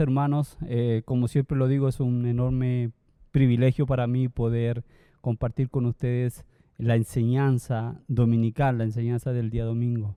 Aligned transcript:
hermanos. 0.00 0.56
Eh, 0.66 1.02
como 1.04 1.28
siempre 1.28 1.56
lo 1.56 1.68
digo, 1.68 1.88
es 1.88 2.00
un 2.00 2.26
enorme 2.26 2.90
privilegio 3.30 3.86
para 3.86 4.06
mí 4.06 4.28
poder 4.28 4.84
compartir 5.20 5.70
con 5.70 5.86
ustedes 5.86 6.44
la 6.78 6.96
enseñanza 6.96 8.00
dominical, 8.08 8.78
la 8.78 8.84
enseñanza 8.84 9.32
del 9.32 9.50
día 9.50 9.64
domingo. 9.64 10.16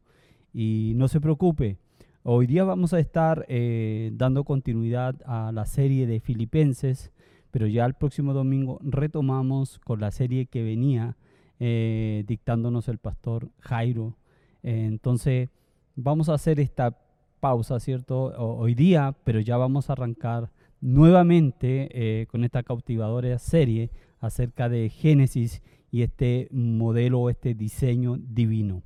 Y 0.53 0.93
no 0.95 1.07
se 1.07 1.21
preocupe, 1.21 1.77
hoy 2.23 2.47
día 2.47 2.63
vamos 2.63 2.93
a 2.93 2.99
estar 2.99 3.45
eh, 3.47 4.11
dando 4.13 4.43
continuidad 4.43 5.15
a 5.25 5.51
la 5.51 5.65
serie 5.65 6.07
de 6.07 6.19
Filipenses, 6.19 7.11
pero 7.51 7.67
ya 7.67 7.85
el 7.85 7.93
próximo 7.93 8.33
domingo 8.33 8.79
retomamos 8.83 9.79
con 9.79 9.99
la 9.99 10.11
serie 10.11 10.45
que 10.47 10.63
venía 10.63 11.17
eh, 11.59 12.23
dictándonos 12.27 12.87
el 12.87 12.97
pastor 12.97 13.49
Jairo. 13.59 14.15
entonces 14.61 15.49
vamos 15.95 16.29
a 16.29 16.35
hacer 16.35 16.59
esta 16.59 16.97
pausa, 17.39 17.79
¿cierto? 17.79 18.33
hoy 18.37 18.75
día, 18.75 19.15
pero 19.23 19.39
ya 19.39 19.57
vamos 19.57 19.89
a 19.89 19.93
arrancar 19.93 20.49
nuevamente 20.81 21.89
eh, 21.91 22.27
con 22.27 22.43
esta 22.43 22.63
cautivadora 22.63 23.37
serie 23.39 23.89
acerca 24.19 24.69
de 24.69 24.89
Génesis 24.89 25.61
y 25.91 26.01
este 26.01 26.47
modelo, 26.51 27.29
este 27.29 27.53
diseño 27.53 28.17
divino. 28.17 28.83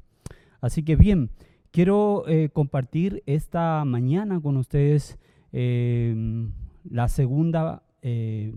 Así 0.60 0.84
que 0.84 0.96
bien, 0.96 1.32
quiero 1.72 2.28
eh, 2.28 2.50
compartir 2.50 3.24
esta 3.26 3.84
mañana 3.86 4.40
con 4.40 4.58
ustedes 4.58 5.18
em, 5.52 6.52
la 6.90 7.08
segunda 7.08 7.84
eh, 8.02 8.54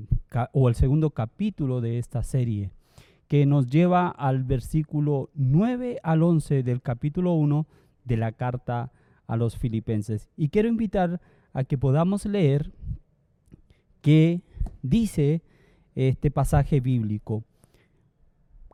o 0.53 0.69
el 0.69 0.75
segundo 0.75 1.11
capítulo 1.11 1.81
de 1.81 1.99
esta 1.99 2.23
serie 2.23 2.71
que 3.29 3.47
nos 3.47 3.69
lleva 3.69 4.09
al 4.09 4.45
versículo 4.45 5.31
9 5.35 6.01
al 6.03 6.23
11 6.23 6.63
del 6.63 6.83
capítulo 6.83 7.35
1 7.35 7.67
de 8.05 8.17
la 8.17 8.33
carta 8.33 8.93
a 9.27 9.37
los 9.37 9.57
filipenses. 9.57 10.29
Y 10.37 10.49
quiero 10.49 10.69
invitar 10.69 11.21
a 11.53 11.65
que 11.65 11.79
podamos 11.79 12.27
leer 12.27 12.73
qué 14.01 14.43
dice 14.83 15.43
este 15.95 16.31
pasaje 16.31 16.81
bíblico. 16.81 17.45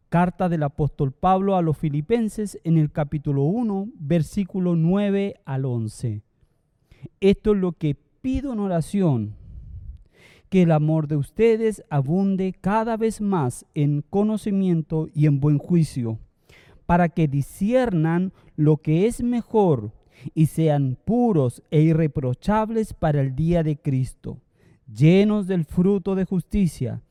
Carta 0.09 0.49
del 0.49 0.65
apóstol 0.65 1.13
Pablo 1.13 1.57
a 1.57 1.63
los 1.63 1.79
filipenses 1.79 2.59
en 2.65 2.79
el 2.79 2.91
capítulo 2.91 3.45
1, 3.45 3.91
versículo 3.95 4.75
9 4.75 5.37
al 5.45 5.65
11. 5.65 6.23
Esto 7.21 7.53
es 7.53 7.59
lo 7.59 7.73
que 7.73 7.97
pido 8.21 8.53
en 8.53 8.59
oración, 8.59 9.37
que 10.49 10.63
el 10.63 10.73
amor 10.73 11.07
de 11.07 11.17
ustedes 11.17 11.85
abunde 11.91 12.53
cada 12.61 12.97
vez 12.97 13.21
más 13.21 13.65
en 13.75 14.03
conocimiento 14.03 15.09
y 15.15 15.27
en 15.27 15.39
buen 15.39 15.59
juicio, 15.59 16.19
para 16.87 17.09
que 17.09 17.29
disiernan 17.29 18.33
lo 18.57 18.79
que 18.79 19.07
es 19.07 19.23
mejor 19.23 19.93
y 20.35 20.47
sean 20.47 20.99
puros 21.05 21.63
e 21.71 21.81
irreprochables 21.81 22.95
para 22.95 23.21
el 23.21 23.35
día 23.35 23.63
de 23.63 23.77
Cristo, 23.77 24.39
llenos 24.93 25.47
del 25.47 25.65
fruto 25.65 26.15
de 26.15 26.25
justicia 26.25 27.03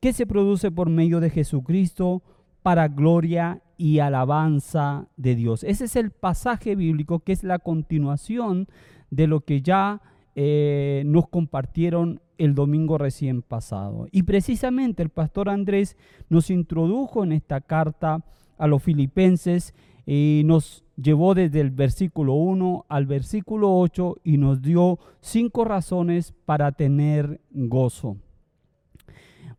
que 0.00 0.12
se 0.12 0.26
produce 0.26 0.70
por 0.70 0.90
medio 0.90 1.20
de 1.20 1.30
Jesucristo 1.30 2.22
para 2.62 2.88
gloria 2.88 3.62
y 3.76 3.98
alabanza 3.98 5.08
de 5.16 5.34
Dios. 5.34 5.64
Ese 5.64 5.86
es 5.86 5.96
el 5.96 6.10
pasaje 6.10 6.76
bíblico 6.76 7.20
que 7.20 7.32
es 7.32 7.42
la 7.42 7.58
continuación 7.58 8.68
de 9.10 9.26
lo 9.26 9.40
que 9.40 9.62
ya 9.62 10.02
eh, 10.34 11.02
nos 11.06 11.28
compartieron 11.28 12.20
el 12.38 12.54
domingo 12.54 12.98
recién 12.98 13.42
pasado. 13.42 14.08
Y 14.10 14.24
precisamente 14.24 15.02
el 15.02 15.10
pastor 15.10 15.48
Andrés 15.48 15.96
nos 16.28 16.50
introdujo 16.50 17.24
en 17.24 17.32
esta 17.32 17.60
carta 17.60 18.24
a 18.58 18.66
los 18.66 18.82
filipenses 18.82 19.74
y 20.06 20.42
nos 20.44 20.83
llevó 20.96 21.34
desde 21.34 21.60
el 21.60 21.70
versículo 21.70 22.34
1 22.34 22.86
al 22.88 23.06
versículo 23.06 23.76
8 23.76 24.18
y 24.24 24.36
nos 24.38 24.62
dio 24.62 24.98
cinco 25.20 25.64
razones 25.64 26.32
para 26.44 26.72
tener 26.72 27.40
gozo. 27.50 28.16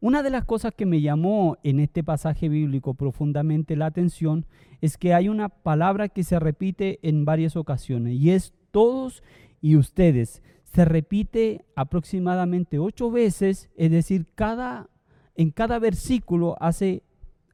Una 0.02 0.22
de 0.22 0.30
las 0.30 0.46
cosas 0.46 0.74
que 0.76 0.86
me 0.86 1.02
llamó 1.02 1.58
en 1.64 1.80
este 1.80 2.04
pasaje 2.04 2.50
bíblico 2.50 2.94
profundamente 2.94 3.76
la 3.76 3.88
atención 3.88 4.46
es 4.82 4.98
que 4.98 5.14
hay 5.14 5.30
una 5.30 5.50
palabra 5.50 6.10
que 6.10 6.24
se 6.24 6.40
repite 6.40 7.00
en 7.02 7.26
varias 7.26 7.56
ocasiones 7.56 8.14
y 8.14 8.32
es 8.32 8.54
todos 8.72 9.24
y 9.62 9.78
ustedes. 9.78 10.44
Se 10.64 10.86
repite 10.86 11.66
aproximadamente 11.76 12.78
ocho 12.78 13.10
veces, 13.10 13.70
es 13.78 13.90
decir, 13.90 14.28
cada, 14.36 14.90
en 15.36 15.50
cada 15.50 15.80
versículo 15.80 16.56
hace 16.60 17.02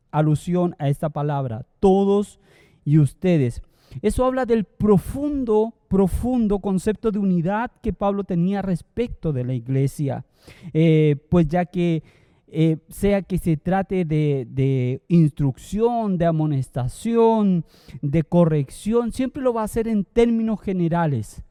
alusión 0.09 0.75
a 0.78 0.90
esta 0.90 1.09
palabra, 1.09 1.66
todos 1.80 2.40
y 2.84 2.97
ustedes. 2.97 3.62
Eso 4.02 4.25
habla 4.25 4.46
del 4.46 4.63
profundo, 4.66 5.74
profundo 5.88 6.59
concepto 6.59 7.12
de 7.12 7.19
unidad 7.19 7.72
que 7.81 7.94
Pablo 7.94 8.24
tenía 8.24 8.62
respecto 8.62 9.34
de 9.34 9.44
la 9.44 9.53
iglesia. 9.53 10.25
Eh, 10.74 11.18
pues 11.29 11.47
ya 11.47 11.66
que 11.66 12.03
eh, 12.47 12.78
sea 12.90 13.22
que 13.22 13.38
se 13.38 13.56
trate 13.56 14.03
de, 14.03 14.46
de, 14.50 15.02
instrucción, 15.07 16.18
de 16.18 16.25
amonestación, 16.25 17.63
de 18.02 18.24
corrección, 18.24 19.13
siempre 19.13 19.41
lo 19.41 19.53
va 19.53 19.62
a 19.62 19.66
hacer 19.66 19.88
en 19.88 20.03
términos 20.03 20.59
generales. 20.62 21.44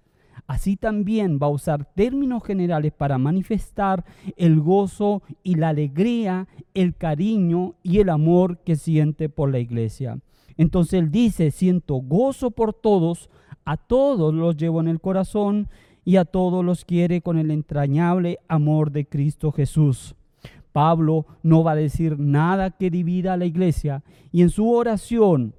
Así 0.46 0.76
también 0.76 1.38
va 1.40 1.46
a 1.46 1.50
usar 1.50 1.84
términos 1.94 2.42
generales 2.44 2.92
para 2.92 3.18
manifestar 3.18 4.04
el 4.36 4.60
gozo 4.60 5.22
y 5.42 5.54
la 5.54 5.68
alegría, 5.68 6.48
el 6.74 6.96
cariño 6.96 7.76
y 7.82 8.00
el 8.00 8.08
amor 8.08 8.58
que 8.58 8.76
siente 8.76 9.28
por 9.28 9.50
la 9.50 9.60
iglesia. 9.60 10.18
Entonces 10.60 11.00
él 11.00 11.10
dice, 11.10 11.50
siento 11.53 11.94
gozo 11.94 12.50
por 12.50 12.75
todos, 12.75 13.31
a 13.65 13.78
todos 13.78 14.34
los 14.34 14.59
llevo 14.59 14.82
en 14.82 14.88
el 14.88 15.00
corazón 15.00 15.71
y 16.04 16.16
a 16.16 16.26
todos 16.26 16.62
los 16.62 16.84
quiere 16.84 17.22
con 17.22 17.38
el 17.38 17.50
entrañable 17.50 18.41
amor 18.47 18.91
de 18.91 19.06
Cristo 19.06 19.53
Jesús. 19.53 20.15
Pablo 20.70 21.25
no 21.43 21.65
va 21.65 21.72
a 21.72 21.76
decir 21.76 22.19
nada 22.19 22.72
que 22.72 22.91
divida 22.91 23.32
a 23.32 23.37
la 23.38 23.47
iglesia 23.47 24.03
y 24.32 24.43
en 24.43 24.50
su 24.50 24.70
oración 24.70 25.54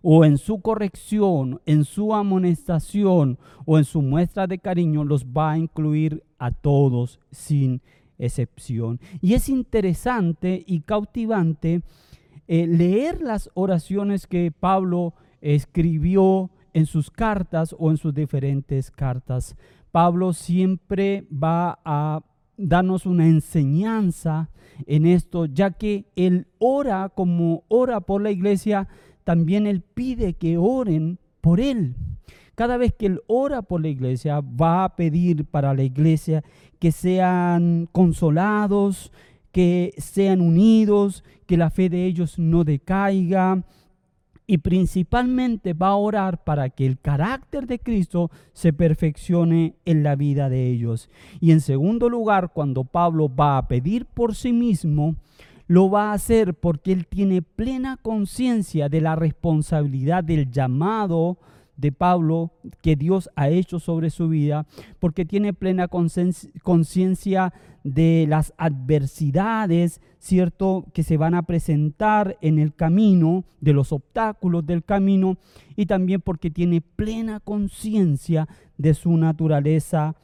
o 0.00 0.24
en 0.24 0.38
su 0.38 0.60
corrección, 0.60 1.60
en 1.66 1.84
su 1.84 2.14
amonestación 2.14 3.36
o 3.66 3.78
en 3.78 3.84
su 3.84 4.00
muestra 4.00 4.46
de 4.46 4.60
cariño 4.60 5.02
los 5.02 5.24
va 5.24 5.50
a 5.50 5.58
incluir 5.58 6.22
a 6.38 6.52
todos 6.52 7.18
sin 7.32 7.82
excepción. 8.16 9.00
Y 9.20 9.34
es 9.34 9.48
interesante 9.48 10.62
y 10.68 10.82
cautivante 10.82 11.82
eh, 12.52 12.66
leer 12.66 13.22
las 13.22 13.48
oraciones 13.54 14.26
que 14.26 14.50
Pablo 14.50 15.14
escribió 15.40 16.50
en 16.72 16.86
sus 16.86 17.08
cartas 17.08 17.76
o 17.78 17.92
en 17.92 17.96
sus 17.96 18.12
diferentes 18.12 18.90
cartas. 18.90 19.54
Pablo 19.92 20.32
siempre 20.32 21.28
va 21.32 21.78
a 21.84 22.24
darnos 22.56 23.06
una 23.06 23.28
enseñanza 23.28 24.50
en 24.88 25.06
esto, 25.06 25.46
ya 25.46 25.70
que 25.70 26.06
él 26.16 26.48
ora 26.58 27.10
como 27.10 27.62
ora 27.68 28.00
por 28.00 28.20
la 28.20 28.32
iglesia, 28.32 28.88
también 29.22 29.68
él 29.68 29.82
pide 29.82 30.34
que 30.34 30.58
oren 30.58 31.20
por 31.40 31.60
él. 31.60 31.94
Cada 32.56 32.78
vez 32.78 32.92
que 32.92 33.06
él 33.06 33.20
ora 33.28 33.62
por 33.62 33.80
la 33.80 33.88
iglesia, 33.90 34.40
va 34.40 34.82
a 34.82 34.96
pedir 34.96 35.44
para 35.44 35.72
la 35.72 35.84
iglesia 35.84 36.42
que 36.80 36.90
sean 36.90 37.88
consolados, 37.92 39.12
que 39.52 39.94
sean 39.98 40.40
unidos, 40.40 41.24
que 41.50 41.56
la 41.56 41.70
fe 41.70 41.88
de 41.88 42.06
ellos 42.06 42.38
no 42.38 42.62
decaiga. 42.62 43.64
Y 44.46 44.58
principalmente 44.58 45.72
va 45.74 45.88
a 45.88 45.96
orar 45.96 46.44
para 46.44 46.70
que 46.70 46.86
el 46.86 47.00
carácter 47.00 47.66
de 47.66 47.80
Cristo 47.80 48.30
se 48.52 48.72
perfeccione 48.72 49.74
en 49.84 50.04
la 50.04 50.14
vida 50.14 50.48
de 50.48 50.68
ellos. 50.68 51.10
Y 51.40 51.50
en 51.50 51.60
segundo 51.60 52.08
lugar, 52.08 52.52
cuando 52.52 52.84
Pablo 52.84 53.28
va 53.28 53.58
a 53.58 53.66
pedir 53.66 54.06
por 54.06 54.36
sí 54.36 54.52
mismo, 54.52 55.16
lo 55.66 55.90
va 55.90 56.10
a 56.10 56.12
hacer 56.12 56.54
porque 56.54 56.92
él 56.92 57.08
tiene 57.08 57.42
plena 57.42 57.96
conciencia 57.96 58.88
de 58.88 59.00
la 59.00 59.16
responsabilidad 59.16 60.22
del 60.22 60.52
llamado 60.52 61.36
de 61.80 61.92
Pablo 61.92 62.52
que 62.82 62.96
Dios 62.96 63.30
ha 63.36 63.48
hecho 63.48 63.78
sobre 63.78 64.10
su 64.10 64.28
vida, 64.28 64.66
porque 64.98 65.24
tiene 65.24 65.52
plena 65.52 65.88
conciencia 65.88 67.52
de 67.82 68.26
las 68.28 68.52
adversidades, 68.58 70.00
¿cierto?, 70.18 70.84
que 70.92 71.02
se 71.02 71.16
van 71.16 71.34
a 71.34 71.42
presentar 71.44 72.36
en 72.42 72.58
el 72.58 72.74
camino, 72.74 73.44
de 73.60 73.72
los 73.72 73.92
obstáculos 73.92 74.66
del 74.66 74.84
camino, 74.84 75.38
y 75.76 75.86
también 75.86 76.20
porque 76.20 76.50
tiene 76.50 76.82
plena 76.82 77.40
conciencia 77.40 78.48
de 78.76 78.92
su 78.92 79.16
naturaleza 79.16 80.14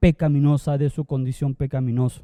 pecaminosa, 0.00 0.78
de 0.78 0.88
su 0.88 1.04
condición 1.04 1.54
pecaminosa. 1.54 2.22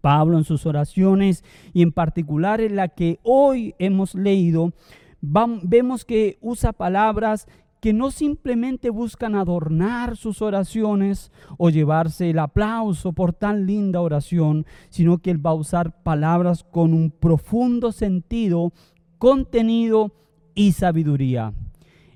Pablo 0.00 0.38
en 0.38 0.44
sus 0.44 0.66
oraciones 0.66 1.44
y 1.72 1.82
en 1.82 1.90
particular 1.90 2.60
en 2.60 2.76
la 2.76 2.88
que 2.88 3.18
hoy 3.24 3.74
hemos 3.78 4.14
leído, 4.14 4.72
vemos 5.20 6.04
que 6.04 6.38
usa 6.40 6.72
palabras 6.72 7.48
que 7.86 7.92
no 7.92 8.10
simplemente 8.10 8.90
buscan 8.90 9.36
adornar 9.36 10.16
sus 10.16 10.42
oraciones 10.42 11.30
o 11.56 11.70
llevarse 11.70 12.30
el 12.30 12.40
aplauso 12.40 13.12
por 13.12 13.32
tan 13.32 13.64
linda 13.64 14.00
oración, 14.00 14.66
sino 14.88 15.18
que 15.18 15.30
Él 15.30 15.46
va 15.46 15.50
a 15.50 15.54
usar 15.54 16.02
palabras 16.02 16.64
con 16.64 16.92
un 16.92 17.12
profundo 17.12 17.92
sentido, 17.92 18.72
contenido 19.18 20.10
y 20.56 20.72
sabiduría. 20.72 21.52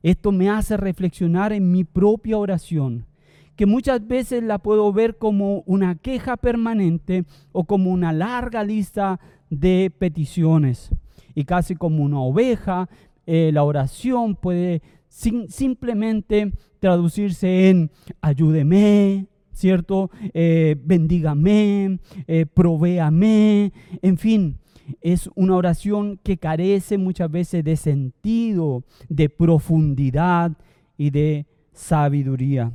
Esto 0.02 0.32
me 0.32 0.50
hace 0.50 0.76
reflexionar 0.76 1.52
en 1.52 1.70
mi 1.70 1.84
propia 1.84 2.37
oración 2.37 3.06
que 3.55 3.64
muchas 3.64 4.05
veces 4.05 4.43
la 4.43 4.58
puedo 4.58 4.93
ver 4.93 5.19
como 5.19 5.62
una 5.66 5.94
queja 5.94 6.37
permanente 6.37 7.26
o 7.52 7.62
como 7.62 7.93
una 7.93 8.12
larga 8.12 8.64
lista 8.64 9.20
de 9.50 9.93
peticiones. 9.96 10.90
Y 11.37 11.44
casi 11.44 11.76
como 11.76 12.02
una 12.02 12.19
oveja, 12.19 12.88
eh, 13.25 13.52
la 13.52 13.62
oración 13.62 14.34
puede 14.34 14.82
simplemente 15.11 16.53
traducirse 16.79 17.69
en 17.69 17.91
ayúdeme, 18.21 19.27
¿cierto? 19.53 20.11
Eh, 20.33 20.77
bendígame, 20.83 21.99
eh, 22.27 22.47
provéame, 22.47 23.73
en 24.01 24.17
fin. 24.17 24.57
Es 25.01 25.29
una 25.35 25.55
oración 25.55 26.19
que 26.23 26.39
carece 26.39 26.99
muchas 26.99 27.31
veces 27.31 27.62
de 27.62 27.77
sentido, 27.77 28.83
de 29.09 29.29
profundidad 29.29 30.53
y 30.97 31.11
de 31.11 31.47
sabiduría. 31.73 32.73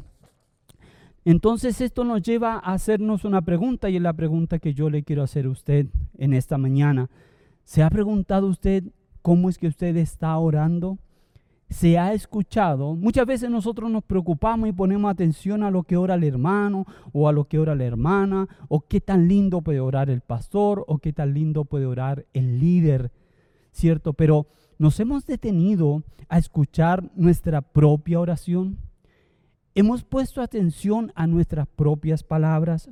Entonces 1.25 1.81
esto 1.81 2.03
nos 2.03 2.21
lleva 2.21 2.53
a 2.53 2.73
hacernos 2.73 3.25
una 3.25 3.41
pregunta 3.41 3.89
y 3.89 3.95
es 3.95 4.01
la 4.01 4.13
pregunta 4.13 4.59
que 4.59 4.75
yo 4.75 4.91
le 4.91 5.03
quiero 5.03 5.23
hacer 5.23 5.45
a 5.45 5.49
usted 5.49 5.87
en 6.17 6.33
esta 6.33 6.57
mañana. 6.57 7.09
¿Se 7.63 7.81
ha 7.81 7.89
preguntado 7.89 8.47
usted 8.47 8.83
cómo 9.23 9.49
es 9.49 9.57
que 9.57 9.67
usted 9.67 9.97
está 9.97 10.37
orando? 10.37 10.99
¿Se 11.69 11.97
ha 11.97 12.13
escuchado? 12.13 12.95
Muchas 12.95 13.25
veces 13.25 13.49
nosotros 13.49 13.89
nos 13.89 14.03
preocupamos 14.03 14.69
y 14.69 14.71
ponemos 14.71 15.11
atención 15.11 15.63
a 15.63 15.71
lo 15.71 15.83
que 15.83 15.97
ora 15.97 16.13
el 16.13 16.23
hermano 16.23 16.85
o 17.11 17.27
a 17.27 17.31
lo 17.31 17.45
que 17.45 17.57
ora 17.57 17.75
la 17.75 17.85
hermana 17.85 18.47
o 18.69 18.81
qué 18.81 19.01
tan 19.01 19.27
lindo 19.27 19.61
puede 19.61 19.79
orar 19.79 20.09
el 20.09 20.21
pastor 20.21 20.85
o 20.87 20.99
qué 20.99 21.11
tan 21.11 21.33
lindo 21.33 21.65
puede 21.65 21.85
orar 21.85 22.25
el 22.33 22.59
líder, 22.59 23.11
¿cierto? 23.71 24.13
Pero 24.13 24.47
nos 24.77 24.99
hemos 24.99 25.25
detenido 25.25 26.03
a 26.29 26.37
escuchar 26.37 27.09
nuestra 27.15 27.61
propia 27.61 28.19
oración. 28.19 28.77
Hemos 29.73 30.03
puesto 30.03 30.41
atención 30.41 31.11
a 31.15 31.25
nuestras 31.27 31.67
propias 31.67 32.23
palabras. 32.23 32.89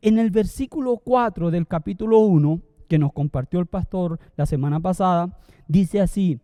En 0.00 0.18
el 0.18 0.30
versículo 0.30 0.96
4 0.96 1.50
del 1.50 1.66
capítulo 1.66 2.18
1 2.20 2.60
que 2.88 2.98
nos 2.98 3.12
compartió 3.12 3.60
el 3.60 3.66
pastor 3.66 4.18
la 4.36 4.46
semana 4.46 4.80
pasada, 4.80 5.38
dice 5.68 6.00
así, 6.00 6.40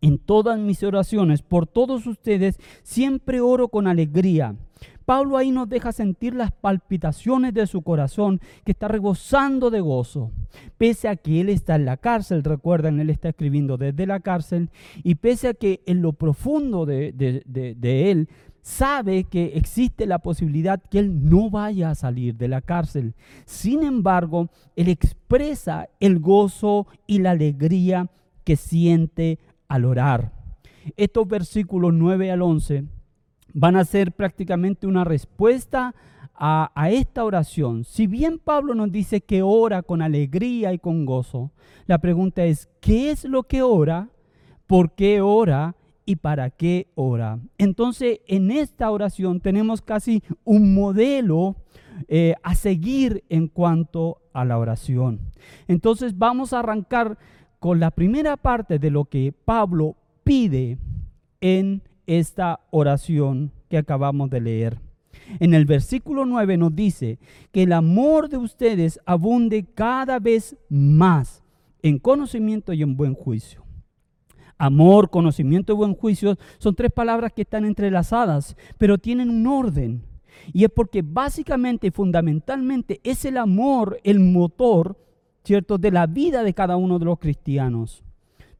en 0.00 0.18
todas 0.18 0.58
mis 0.58 0.82
oraciones, 0.82 1.42
por 1.42 1.66
todos 1.66 2.06
ustedes, 2.06 2.58
siempre 2.82 3.40
oro 3.40 3.68
con 3.68 3.86
alegría. 3.86 4.56
Pablo 5.04 5.36
ahí 5.36 5.50
nos 5.50 5.68
deja 5.68 5.90
sentir 5.92 6.34
las 6.34 6.52
palpitaciones 6.52 7.52
de 7.52 7.66
su 7.66 7.82
corazón 7.82 8.40
que 8.64 8.72
está 8.72 8.86
rebosando 8.86 9.70
de 9.70 9.80
gozo. 9.80 10.30
Pese 10.78 11.08
a 11.08 11.16
que 11.16 11.40
él 11.40 11.48
está 11.48 11.74
en 11.74 11.84
la 11.84 11.96
cárcel, 11.96 12.44
recuerden, 12.44 13.00
él 13.00 13.10
está 13.10 13.30
escribiendo 13.30 13.76
desde 13.76 14.06
la 14.06 14.20
cárcel, 14.20 14.70
y 15.02 15.16
pese 15.16 15.48
a 15.48 15.54
que 15.54 15.82
en 15.86 16.00
lo 16.00 16.12
profundo 16.12 16.86
de, 16.86 17.12
de 17.12 18.10
él 18.10 18.28
sabe 18.62 19.24
que 19.24 19.52
existe 19.56 20.06
la 20.06 20.18
posibilidad 20.18 20.80
que 20.80 20.98
él 20.98 21.28
no 21.28 21.50
vaya 21.50 21.90
a 21.90 21.94
salir 21.94 22.36
de 22.36 22.48
la 22.48 22.60
cárcel. 22.60 23.14
Sin 23.46 23.82
embargo, 23.82 24.48
él 24.76 24.88
expresa 24.88 25.88
el 25.98 26.20
gozo 26.20 26.86
y 27.06 27.18
la 27.18 27.32
alegría 27.32 28.10
que 28.44 28.56
siente 28.56 29.38
al 29.70 29.84
orar. 29.84 30.32
Estos 30.96 31.26
versículos 31.26 31.94
9 31.94 32.30
al 32.32 32.42
11 32.42 32.84
van 33.54 33.76
a 33.76 33.84
ser 33.84 34.12
prácticamente 34.12 34.86
una 34.86 35.04
respuesta 35.04 35.94
a, 36.34 36.90
esta 36.90 37.24
oración. 37.24 37.84
Si 37.84 38.06
bien 38.06 38.38
Pablo 38.38 38.74
nos 38.74 38.90
dice 38.90 39.20
que 39.20 39.42
ora 39.42 39.82
con 39.82 40.02
alegría 40.02 40.72
y 40.72 40.78
con 40.78 41.04
gozo, 41.04 41.52
la 41.86 41.98
pregunta 41.98 42.44
es, 42.44 42.68
¿qué 42.80 43.10
es 43.10 43.24
lo 43.24 43.44
que 43.44 43.62
ora? 43.62 44.10
¿Por 44.66 44.92
qué 44.92 45.20
ora? 45.20 45.76
y 46.06 46.16
para 46.16 46.50
qué 46.50 46.88
ora. 46.96 47.38
Entonces, 47.56 48.18
en 48.26 48.50
esta 48.50 48.90
oración 48.90 49.38
tenemos 49.38 49.80
casi 49.80 50.24
un 50.42 50.74
modelo 50.74 51.54
eh, 52.08 52.34
a 52.42 52.56
seguir 52.56 53.22
en 53.28 53.46
cuanto 53.46 54.20
a 54.32 54.44
la 54.44 54.58
oración. 54.58 55.20
Entonces, 55.68 56.18
vamos 56.18 56.52
a 56.52 56.60
arrancar 56.60 57.16
con 57.60 57.78
la 57.78 57.92
primera 57.92 58.36
parte 58.36 58.78
de 58.78 58.90
lo 58.90 59.04
que 59.04 59.32
Pablo 59.44 59.96
pide 60.24 60.78
en 61.40 61.82
esta 62.06 62.60
oración 62.70 63.52
que 63.68 63.78
acabamos 63.78 64.30
de 64.30 64.40
leer. 64.40 64.80
En 65.38 65.54
el 65.54 65.64
versículo 65.64 66.26
9 66.26 66.56
nos 66.56 66.74
dice 66.74 67.20
que 67.52 67.62
el 67.62 67.72
amor 67.72 68.28
de 68.28 68.38
ustedes 68.38 68.98
abunde 69.06 69.64
cada 69.74 70.18
vez 70.18 70.56
más 70.68 71.44
en 71.82 71.98
conocimiento 71.98 72.72
y 72.72 72.82
en 72.82 72.96
buen 72.96 73.14
juicio 73.14 73.64
Amor, 74.60 75.08
conocimiento 75.08 75.72
y 75.72 75.76
buen 75.76 75.94
juicio 75.94 76.36
son 76.58 76.74
tres 76.74 76.92
palabras 76.92 77.32
que 77.32 77.40
están 77.40 77.64
entrelazadas, 77.64 78.58
pero 78.76 78.98
tienen 78.98 79.30
un 79.30 79.46
orden. 79.46 80.02
Y 80.52 80.64
es 80.64 80.70
porque 80.70 81.00
básicamente 81.00 81.90
fundamentalmente 81.90 83.00
es 83.02 83.24
el 83.24 83.38
amor 83.38 83.98
el 84.04 84.20
motor, 84.20 84.98
¿cierto?, 85.44 85.78
de 85.78 85.90
la 85.90 86.06
vida 86.06 86.42
de 86.42 86.54
cada 86.54 86.76
uno 86.76 86.98
de 86.98 87.04
los 87.04 87.18
cristianos. 87.18 88.02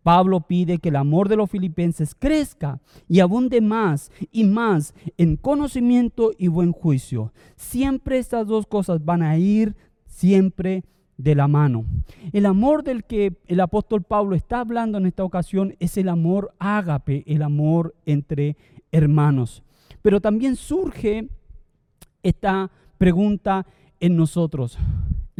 Pablo 0.02 0.40
pide 0.40 0.78
que 0.78 0.88
el 0.88 0.96
amor 0.96 1.28
de 1.28 1.36
los 1.36 1.50
filipenses 1.50 2.14
crezca 2.14 2.80
y 3.06 3.20
abunde 3.20 3.60
más 3.60 4.10
y 4.32 4.44
más 4.44 4.94
en 5.18 5.36
conocimiento 5.36 6.32
y 6.38 6.48
buen 6.48 6.72
juicio. 6.72 7.32
Siempre 7.56 8.18
estas 8.18 8.46
dos 8.46 8.66
cosas 8.66 9.04
van 9.04 9.22
a 9.22 9.36
ir 9.36 9.76
siempre 10.06 10.84
de 11.18 11.34
la 11.34 11.48
mano. 11.48 11.84
El 12.32 12.46
amor 12.46 12.82
del 12.82 13.04
que 13.04 13.36
el 13.46 13.60
apóstol 13.60 14.02
Pablo 14.02 14.34
está 14.34 14.60
hablando 14.60 14.96
en 14.96 15.04
esta 15.04 15.22
ocasión 15.22 15.76
es 15.78 15.98
el 15.98 16.08
amor 16.08 16.54
ágape, 16.58 17.24
el 17.26 17.42
amor 17.42 17.94
entre 18.06 18.56
hermanos. 18.90 19.62
Pero 20.00 20.20
también 20.22 20.56
surge 20.56 21.28
esta 22.22 22.70
pregunta 22.96 23.66
en 24.00 24.16
nosotros. 24.16 24.78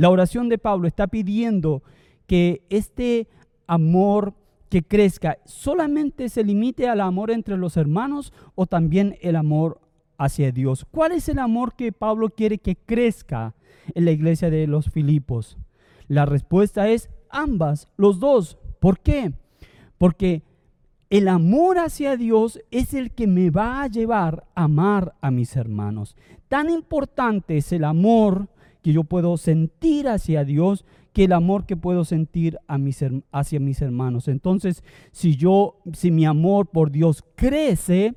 La 0.01 0.09
oración 0.09 0.49
de 0.49 0.57
Pablo 0.57 0.89
está 0.89 1.09
pidiendo 1.09 1.83
que 2.27 2.65
este 2.71 3.29
amor 3.67 4.33
que 4.71 4.83
crezca 4.83 5.37
solamente 5.45 6.31
se 6.31 6.43
limite 6.43 6.89
al 6.89 7.03
amor 7.03 7.31
entre 7.31 7.59
los 7.59 7.77
hermanos 7.77 8.33
o 8.55 8.65
también 8.65 9.19
el 9.21 9.37
amor 9.37 9.79
hacia 10.17 10.53
Dios. 10.53 10.87
¿Cuál 10.91 11.13
es 11.13 11.29
el 11.29 11.39
amor 11.39 11.75
que 11.77 11.93
Pablo 11.93 12.31
quiere 12.31 12.57
que 12.57 12.77
crezca 12.77 13.55
en 13.95 14.07
la 14.07 14.13
iglesia 14.13 14.49
de 14.49 14.67
los 14.67 14.89
Filipos? 14.89 15.59
La 16.09 16.25
respuesta 16.25 16.89
es 16.89 17.11
ambas, 17.29 17.87
los 17.99 18.21
dos. 18.21 18.57
¿Por 18.79 19.01
qué? 19.01 19.35
Porque 19.99 20.43
el 21.11 21.29
amor 21.29 21.79
hacia 21.79 22.17
Dios 22.17 22.59
es 22.71 22.95
el 22.95 23.11
que 23.11 23.27
me 23.27 23.51
va 23.51 23.83
a 23.83 23.89
llevar 23.89 24.47
a 24.55 24.65
amar 24.65 25.15
a 25.21 25.31
mis 25.31 25.57
hermanos. 25.57 26.17
Tan 26.49 26.71
importante 26.71 27.59
es 27.59 27.71
el 27.71 27.85
amor 27.85 28.49
que 28.83 28.93
yo 28.93 29.05
puedo 29.05 29.37
sentir 29.37 30.09
hacia 30.09 30.45
Dios 30.45 30.85
que 31.13 31.25
el 31.25 31.33
amor 31.33 31.67
que 31.67 31.77
puedo 31.77 32.05
sentir 32.05 32.59
hacia 32.67 33.61
mis 33.61 33.83
hermanos. 33.83 34.29
Entonces, 34.29 34.85
si 35.13 35.37
yo, 35.37 35.81
si 35.93 36.11
mi 36.11 36.25
amor 36.25 36.69
por 36.69 36.91
Dios 36.91 37.25
crece, 37.35 38.15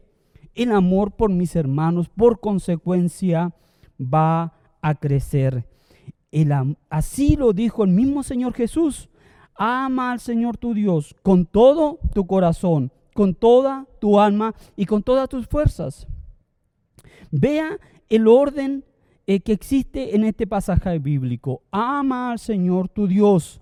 el 0.54 0.72
amor 0.72 1.12
por 1.12 1.32
mis 1.32 1.56
hermanos, 1.56 2.10
por 2.10 2.40
consecuencia, 2.40 3.54
va 4.00 4.54
a 4.82 4.96
crecer 4.96 5.66
así 6.90 7.36
lo 7.36 7.54
dijo 7.54 7.84
el 7.84 7.92
mismo 7.92 8.24
Señor 8.24 8.54
Jesús. 8.54 9.10
Ama 9.56 10.12
al 10.12 10.20
Señor 10.20 10.58
tu 10.58 10.74
Dios 10.74 11.16
con 11.22 11.46
todo 11.46 12.00
tu 12.14 12.26
corazón, 12.26 12.92
con 13.14 13.36
toda 13.36 13.86
tu 14.00 14.20
alma 14.20 14.56
y 14.76 14.86
con 14.86 15.04
todas 15.04 15.30
tus 15.30 15.48
fuerzas. 15.48 16.08
Vea 17.30 17.78
el 18.10 18.28
orden 18.28 18.84
eh, 19.26 19.40
que 19.40 19.54
existe 19.54 20.16
en 20.16 20.24
este 20.26 20.48
pasaje 20.48 21.00
bíblico. 21.00 21.62
Ama 21.72 22.32
al 22.32 22.40
Señor 22.40 22.90
tu 22.90 23.08
Dios 23.08 23.62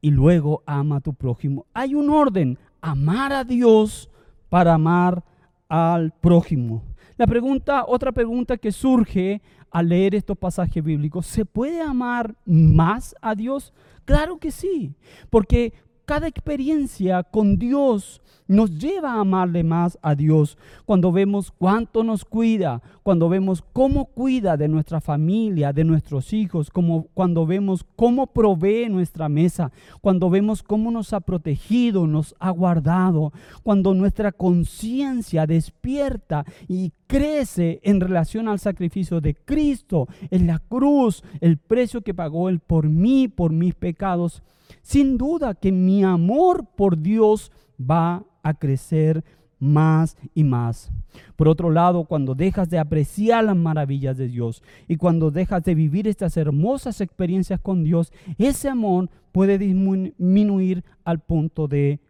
y 0.00 0.10
luego 0.10 0.62
ama 0.66 0.96
a 0.96 1.00
tu 1.00 1.14
prójimo. 1.14 1.66
Hay 1.74 1.94
un 1.94 2.10
orden, 2.10 2.58
amar 2.80 3.32
a 3.32 3.44
Dios 3.44 4.10
para 4.48 4.74
amar 4.74 5.24
al 5.68 6.12
prójimo. 6.12 6.82
La 7.16 7.26
pregunta, 7.26 7.84
otra 7.86 8.12
pregunta 8.12 8.56
que 8.56 8.70
surge 8.70 9.42
al 9.70 9.88
leer 9.88 10.14
estos 10.14 10.38
pasajes 10.38 10.82
bíblicos, 10.82 11.26
¿se 11.26 11.44
puede 11.44 11.82
amar 11.82 12.36
más 12.44 13.14
a 13.20 13.34
Dios? 13.34 13.74
Claro 14.04 14.38
que 14.38 14.50
sí, 14.50 14.94
porque 15.28 15.74
cada 16.08 16.26
experiencia 16.26 17.22
con 17.22 17.58
Dios 17.58 18.22
nos 18.46 18.78
lleva 18.78 19.12
a 19.12 19.20
amarle 19.20 19.62
más 19.62 19.98
a 20.00 20.14
Dios. 20.14 20.56
Cuando 20.86 21.12
vemos 21.12 21.50
cuánto 21.50 22.02
nos 22.02 22.24
cuida, 22.24 22.80
cuando 23.02 23.28
vemos 23.28 23.62
cómo 23.74 24.06
cuida 24.06 24.56
de 24.56 24.68
nuestra 24.68 25.02
familia, 25.02 25.74
de 25.74 25.84
nuestros 25.84 26.32
hijos, 26.32 26.70
como 26.70 27.08
cuando 27.12 27.44
vemos 27.44 27.84
cómo 27.94 28.26
provee 28.26 28.88
nuestra 28.88 29.28
mesa, 29.28 29.70
cuando 30.00 30.30
vemos 30.30 30.62
cómo 30.62 30.90
nos 30.90 31.12
ha 31.12 31.20
protegido, 31.20 32.06
nos 32.06 32.34
ha 32.38 32.48
guardado, 32.52 33.34
cuando 33.62 33.92
nuestra 33.92 34.32
conciencia 34.32 35.46
despierta 35.46 36.46
y 36.68 36.90
crece 37.06 37.80
en 37.82 38.00
relación 38.00 38.48
al 38.48 38.60
sacrificio 38.60 39.20
de 39.20 39.34
Cristo 39.34 40.08
en 40.30 40.46
la 40.46 40.58
cruz, 40.58 41.22
el 41.42 41.58
precio 41.58 42.00
que 42.00 42.14
pagó 42.14 42.48
Él 42.48 42.60
por 42.60 42.88
mí, 42.88 43.28
por 43.28 43.52
mis 43.52 43.74
pecados 43.74 44.42
sin 44.82 45.18
duda 45.18 45.54
que 45.54 45.72
mi 45.72 46.04
amor 46.04 46.66
por 46.76 46.98
Dios 46.98 47.52
va 47.78 48.24
a 48.42 48.54
crecer 48.54 49.24
más 49.58 50.16
y 50.34 50.44
más. 50.44 50.90
Por 51.36 51.48
otro 51.48 51.70
lado, 51.70 52.04
cuando 52.04 52.34
dejas 52.34 52.70
de 52.70 52.78
apreciar 52.78 53.44
las 53.44 53.56
maravillas 53.56 54.16
de 54.16 54.28
Dios 54.28 54.62
y 54.86 54.96
cuando 54.96 55.30
dejas 55.30 55.64
de 55.64 55.74
vivir 55.74 56.06
estas 56.06 56.36
hermosas 56.36 57.00
experiencias 57.00 57.60
con 57.60 57.82
Dios, 57.82 58.12
ese 58.38 58.68
amor 58.68 59.10
puede 59.32 59.58
disminuir 59.58 60.84
al 61.04 61.20
punto 61.20 61.66
de 61.66 62.00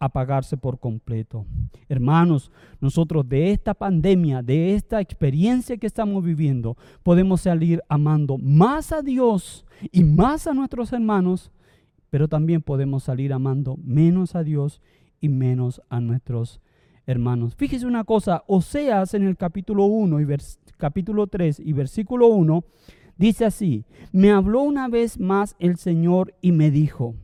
apagarse 0.00 0.56
por 0.56 0.78
completo. 0.78 1.44
Hermanos, 1.88 2.52
nosotros 2.80 3.28
de 3.28 3.50
esta 3.50 3.74
pandemia, 3.74 4.42
de 4.42 4.74
esta 4.74 5.00
experiencia 5.00 5.76
que 5.76 5.86
estamos 5.86 6.22
viviendo, 6.24 6.76
podemos 7.02 7.42
salir 7.42 7.82
amando 7.88 8.38
más 8.38 8.92
a 8.92 9.02
Dios 9.02 9.64
y 9.90 10.04
más 10.04 10.46
a 10.46 10.54
nuestros 10.54 10.92
hermanos, 10.92 11.50
pero 12.10 12.28
también 12.28 12.62
podemos 12.62 13.04
salir 13.04 13.32
amando 13.32 13.76
menos 13.82 14.34
a 14.34 14.42
Dios 14.42 14.80
y 15.20 15.28
menos 15.28 15.82
a 15.88 16.00
nuestros 16.00 16.60
hermanos. 17.06 17.54
Fíjese 17.54 17.86
una 17.86 18.04
cosa, 18.04 18.44
Oseas 18.46 19.14
en 19.14 19.26
el 19.26 19.36
capítulo 19.36 19.84
1 19.84 20.20
y 20.20 20.26
capítulo 20.76 21.26
3 21.26 21.60
y 21.60 21.72
versículo 21.72 22.28
1 22.28 22.64
dice 23.16 23.44
así, 23.44 23.84
me 24.12 24.30
habló 24.30 24.62
una 24.62 24.88
vez 24.88 25.18
más 25.18 25.56
el 25.58 25.76
Señor 25.76 26.34
y 26.40 26.52
me 26.52 26.70
dijo, 26.70 27.14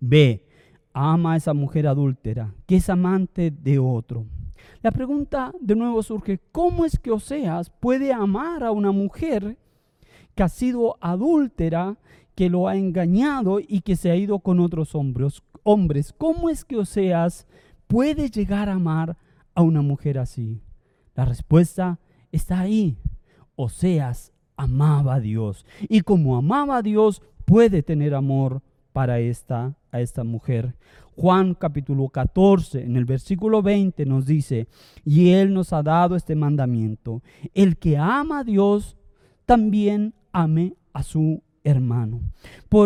ve, 0.00 0.46
ama 0.92 1.34
a 1.34 1.36
esa 1.36 1.54
mujer 1.54 1.86
adúltera, 1.86 2.54
que 2.66 2.76
es 2.76 2.90
amante 2.90 3.50
de 3.50 3.78
otro. 3.78 4.26
La 4.82 4.92
pregunta 4.92 5.52
de 5.60 5.74
nuevo 5.74 6.02
surge, 6.02 6.40
¿cómo 6.52 6.84
es 6.84 6.98
que 6.98 7.10
Oseas 7.10 7.70
puede 7.70 8.12
amar 8.12 8.62
a 8.62 8.70
una 8.70 8.92
mujer 8.92 9.56
que 10.34 10.42
ha 10.42 10.48
sido 10.48 10.96
adúltera, 11.00 11.98
que 12.38 12.48
lo 12.48 12.68
ha 12.68 12.76
engañado 12.76 13.58
y 13.58 13.80
que 13.80 13.96
se 13.96 14.12
ha 14.12 14.14
ido 14.14 14.38
con 14.38 14.60
otros 14.60 14.94
hombres? 14.94 15.42
hombres 15.64 16.14
¿Cómo 16.16 16.48
es 16.48 16.64
que 16.64 16.76
Oseas 16.76 17.48
puede 17.88 18.30
llegar 18.30 18.68
a 18.68 18.74
amar 18.74 19.16
a 19.56 19.62
una 19.62 19.82
mujer 19.82 20.18
así? 20.20 20.62
La 21.16 21.24
respuesta 21.24 21.98
está 22.30 22.60
ahí. 22.60 22.96
Oseas 23.56 24.30
amaba 24.56 25.16
a 25.16 25.20
Dios 25.20 25.66
y 25.88 26.02
como 26.02 26.36
amaba 26.36 26.76
a 26.76 26.82
Dios 26.82 27.22
puede 27.44 27.82
tener 27.82 28.14
amor 28.14 28.62
para 28.92 29.18
esta, 29.18 29.74
a 29.90 30.00
esta 30.00 30.22
mujer. 30.22 30.76
Juan 31.16 31.54
capítulo 31.54 32.08
14, 32.08 32.84
en 32.84 32.96
el 32.96 33.04
versículo 33.04 33.62
20 33.62 34.06
nos 34.06 34.26
dice, 34.26 34.68
y 35.04 35.30
Él 35.30 35.52
nos 35.52 35.72
ha 35.72 35.82
dado 35.82 36.14
este 36.14 36.36
mandamiento, 36.36 37.20
el 37.52 37.78
que 37.78 37.98
ama 37.98 38.38
a 38.38 38.44
Dios, 38.44 38.96
también 39.44 40.14
ame 40.30 40.76
a 40.92 41.02
su 41.02 41.42
hermano. 41.64 42.20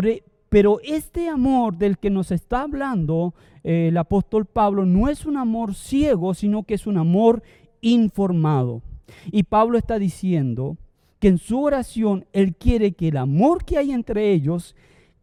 E, 0.05 0.23
pero 0.49 0.81
este 0.85 1.29
amor 1.29 1.77
del 1.79 1.99
que 1.99 2.11
nos 2.11 2.31
está 2.31 2.63
hablando 2.63 3.35
eh, 3.65 3.89
el 3.89 3.97
apóstol 3.97 4.47
Pablo 4.47 4.85
no 4.85 5.09
es 5.09 5.25
un 5.25 5.37
amor 5.37 5.75
ciego, 5.75 6.35
sino 6.35 6.65
que 6.65 6.75
es 6.75 6.87
un 6.87 6.99
amor 6.99 7.43
informado. 7.81 8.83
Y 9.31 9.45
Pablo 9.45 9.79
está 9.79 9.99
diciendo 9.99 10.77
que 11.19 11.29
en 11.29 11.39
su 11.39 11.63
oración 11.63 12.27
él 12.33 12.57
quiere 12.57 12.93
que 12.93 13.09
el 13.09 13.17
amor 13.17 13.65
que 13.65 13.79
hay 13.79 13.93
entre 13.93 14.33
ellos 14.33 14.75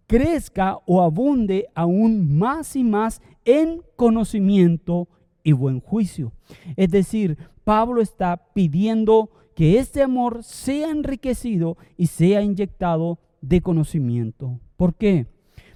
crezca 0.07 0.79
o 0.85 1.01
abunde 1.01 1.67
aún 1.75 2.37
más 2.37 2.75
y 2.75 2.83
más 2.83 3.21
en 3.45 3.81
conocimiento 3.95 5.07
y 5.43 5.51
buen 5.51 5.81
juicio. 5.81 6.31
Es 6.75 6.89
decir, 6.89 7.37
Pablo 7.63 8.01
está 8.01 8.37
pidiendo 8.53 9.29
que 9.55 9.77
este 9.77 10.01
amor 10.01 10.43
sea 10.43 10.89
enriquecido 10.89 11.77
y 11.97 12.07
sea 12.07 12.41
inyectado 12.41 13.19
de 13.41 13.61
conocimiento. 13.61 14.59
¿Por 14.77 14.95
qué? 14.95 15.27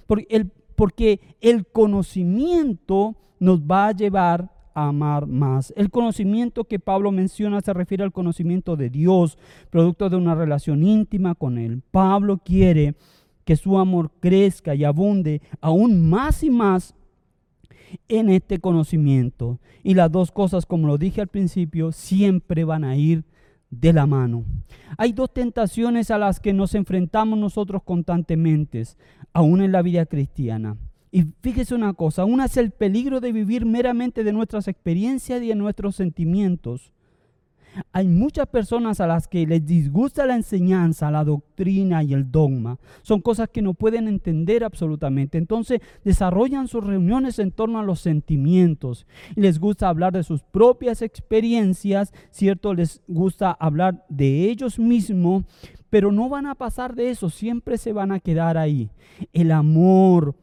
Porque 0.06 0.26
el, 0.30 0.50
porque 0.76 1.20
el 1.40 1.66
conocimiento 1.66 3.16
nos 3.38 3.60
va 3.62 3.88
a 3.88 3.92
llevar 3.92 4.50
a 4.74 4.88
amar 4.88 5.26
más. 5.26 5.72
El 5.76 5.90
conocimiento 5.90 6.64
que 6.64 6.78
Pablo 6.78 7.12
menciona 7.12 7.60
se 7.60 7.72
refiere 7.72 8.02
al 8.02 8.12
conocimiento 8.12 8.76
de 8.76 8.90
Dios, 8.90 9.38
producto 9.70 10.10
de 10.10 10.16
una 10.16 10.34
relación 10.34 10.82
íntima 10.82 11.34
con 11.34 11.58
Él. 11.58 11.82
Pablo 11.90 12.38
quiere 12.38 12.94
que 13.44 13.56
su 13.56 13.78
amor 13.78 14.10
crezca 14.20 14.74
y 14.74 14.84
abunde 14.84 15.42
aún 15.60 16.08
más 16.08 16.42
y 16.42 16.50
más 16.50 16.94
en 18.08 18.30
este 18.30 18.58
conocimiento. 18.58 19.60
Y 19.82 19.94
las 19.94 20.10
dos 20.10 20.32
cosas, 20.32 20.66
como 20.66 20.86
lo 20.86 20.98
dije 20.98 21.20
al 21.20 21.28
principio, 21.28 21.92
siempre 21.92 22.64
van 22.64 22.84
a 22.84 22.96
ir 22.96 23.24
de 23.70 23.92
la 23.92 24.06
mano. 24.06 24.44
Hay 24.96 25.12
dos 25.12 25.32
tentaciones 25.32 26.10
a 26.10 26.18
las 26.18 26.40
que 26.40 26.52
nos 26.52 26.74
enfrentamos 26.74 27.38
nosotros 27.38 27.82
constantemente, 27.82 28.82
aún 29.32 29.62
en 29.62 29.72
la 29.72 29.82
vida 29.82 30.06
cristiana. 30.06 30.76
Y 31.10 31.26
fíjese 31.42 31.74
una 31.74 31.92
cosa, 31.92 32.24
una 32.24 32.46
es 32.46 32.56
el 32.56 32.70
peligro 32.70 33.20
de 33.20 33.32
vivir 33.32 33.66
meramente 33.66 34.24
de 34.24 34.32
nuestras 34.32 34.66
experiencias 34.66 35.42
y 35.42 35.48
de 35.48 35.54
nuestros 35.54 35.96
sentimientos. 35.96 36.93
Hay 37.92 38.08
muchas 38.08 38.46
personas 38.46 39.00
a 39.00 39.06
las 39.06 39.28
que 39.28 39.46
les 39.46 39.64
disgusta 39.64 40.26
la 40.26 40.36
enseñanza, 40.36 41.10
la 41.10 41.24
doctrina 41.24 42.02
y 42.02 42.12
el 42.12 42.30
dogma. 42.30 42.78
Son 43.02 43.20
cosas 43.20 43.48
que 43.48 43.62
no 43.62 43.74
pueden 43.74 44.08
entender 44.08 44.64
absolutamente. 44.64 45.38
Entonces 45.38 45.80
desarrollan 46.04 46.68
sus 46.68 46.84
reuniones 46.84 47.38
en 47.38 47.50
torno 47.50 47.78
a 47.78 47.84
los 47.84 48.00
sentimientos. 48.00 49.06
Les 49.34 49.58
gusta 49.58 49.88
hablar 49.88 50.12
de 50.12 50.22
sus 50.22 50.42
propias 50.42 51.02
experiencias, 51.02 52.12
¿cierto? 52.30 52.74
Les 52.74 53.02
gusta 53.08 53.52
hablar 53.52 54.04
de 54.08 54.50
ellos 54.50 54.78
mismos, 54.78 55.44
pero 55.90 56.12
no 56.12 56.28
van 56.28 56.46
a 56.46 56.54
pasar 56.54 56.94
de 56.94 57.10
eso. 57.10 57.30
Siempre 57.30 57.78
se 57.78 57.92
van 57.92 58.12
a 58.12 58.20
quedar 58.20 58.58
ahí. 58.58 58.90
El 59.32 59.52
amor, 59.52 60.34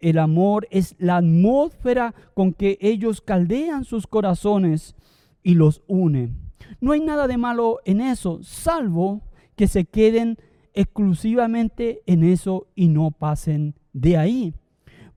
el 0.00 0.18
amor 0.18 0.66
es 0.70 0.94
la 0.98 1.18
atmósfera 1.18 2.14
con 2.34 2.52
que 2.52 2.78
ellos 2.80 3.20
caldean 3.20 3.84
sus 3.84 4.06
corazones 4.06 4.96
y 5.42 5.54
los 5.54 5.82
une. 5.86 6.32
No 6.80 6.92
hay 6.92 7.00
nada 7.00 7.26
de 7.26 7.36
malo 7.36 7.80
en 7.84 8.00
eso, 8.00 8.40
salvo 8.42 9.22
que 9.56 9.68
se 9.68 9.84
queden 9.84 10.38
exclusivamente 10.74 12.02
en 12.06 12.24
eso 12.24 12.66
y 12.74 12.88
no 12.88 13.10
pasen 13.10 13.74
de 13.92 14.16
ahí. 14.16 14.54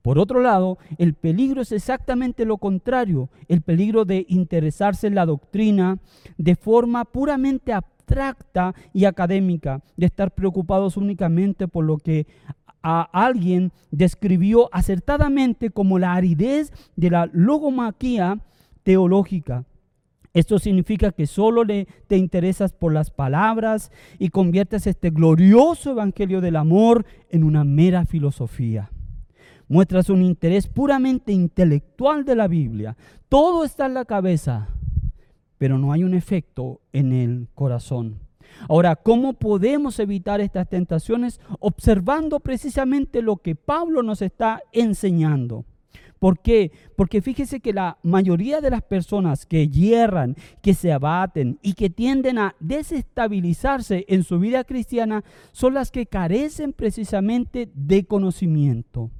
Por 0.02 0.20
otro 0.20 0.40
lado, 0.40 0.78
el 0.98 1.14
peligro 1.14 1.62
es 1.62 1.72
exactamente 1.72 2.44
lo 2.44 2.58
contrario, 2.58 3.28
el 3.48 3.62
peligro 3.62 4.04
de 4.04 4.24
interesarse 4.28 5.08
en 5.08 5.16
la 5.16 5.26
doctrina 5.26 5.98
de 6.38 6.54
forma 6.54 7.04
puramente 7.04 7.72
abstracta 7.72 8.72
y 8.92 9.04
académica, 9.06 9.82
de 9.96 10.06
estar 10.06 10.30
preocupados 10.30 10.96
únicamente 10.96 11.66
por 11.66 11.84
lo 11.84 11.96
que 11.96 12.28
a 12.82 13.02
alguien 13.02 13.72
describió 13.90 14.68
acertadamente 14.72 15.70
como 15.70 15.98
la 15.98 16.14
aridez 16.14 16.70
de 16.94 17.10
la 17.10 17.28
logomaquía 17.32 18.38
teológica. 18.84 19.64
Esto 20.36 20.58
significa 20.58 21.12
que 21.12 21.26
solo 21.26 21.64
te 21.64 22.16
interesas 22.18 22.74
por 22.74 22.92
las 22.92 23.10
palabras 23.10 23.90
y 24.18 24.28
conviertes 24.28 24.86
este 24.86 25.08
glorioso 25.08 25.92
evangelio 25.92 26.42
del 26.42 26.56
amor 26.56 27.06
en 27.30 27.42
una 27.42 27.64
mera 27.64 28.04
filosofía. 28.04 28.90
Muestras 29.66 30.10
un 30.10 30.20
interés 30.20 30.66
puramente 30.66 31.32
intelectual 31.32 32.26
de 32.26 32.34
la 32.34 32.48
Biblia. 32.48 32.98
Todo 33.30 33.64
está 33.64 33.86
en 33.86 33.94
la 33.94 34.04
cabeza, 34.04 34.68
pero 35.56 35.78
no 35.78 35.90
hay 35.90 36.04
un 36.04 36.12
efecto 36.12 36.82
en 36.92 37.14
el 37.14 37.48
corazón. 37.54 38.20
Ahora, 38.68 38.94
¿cómo 38.94 39.32
podemos 39.32 39.98
evitar 40.00 40.42
estas 40.42 40.68
tentaciones? 40.68 41.40
Observando 41.60 42.40
precisamente 42.40 43.22
lo 43.22 43.38
que 43.38 43.54
Pablo 43.54 44.02
nos 44.02 44.20
está 44.20 44.60
enseñando. 44.72 45.64
¿Por 46.18 46.40
qué? 46.40 46.72
Porque 46.96 47.20
fíjese 47.20 47.60
que 47.60 47.72
la 47.72 47.98
mayoría 48.02 48.60
de 48.60 48.70
las 48.70 48.82
personas 48.82 49.44
que 49.44 49.68
hierran, 49.68 50.36
que 50.62 50.74
se 50.74 50.92
abaten 50.92 51.58
y 51.62 51.74
que 51.74 51.90
tienden 51.90 52.38
a 52.38 52.54
desestabilizarse 52.58 54.06
en 54.08 54.24
su 54.24 54.38
vida 54.38 54.64
cristiana 54.64 55.24
son 55.52 55.74
las 55.74 55.90
que 55.90 56.06
carecen 56.06 56.72
precisamente 56.72 57.70
de 57.74 58.04
conocimiento. 58.06 59.10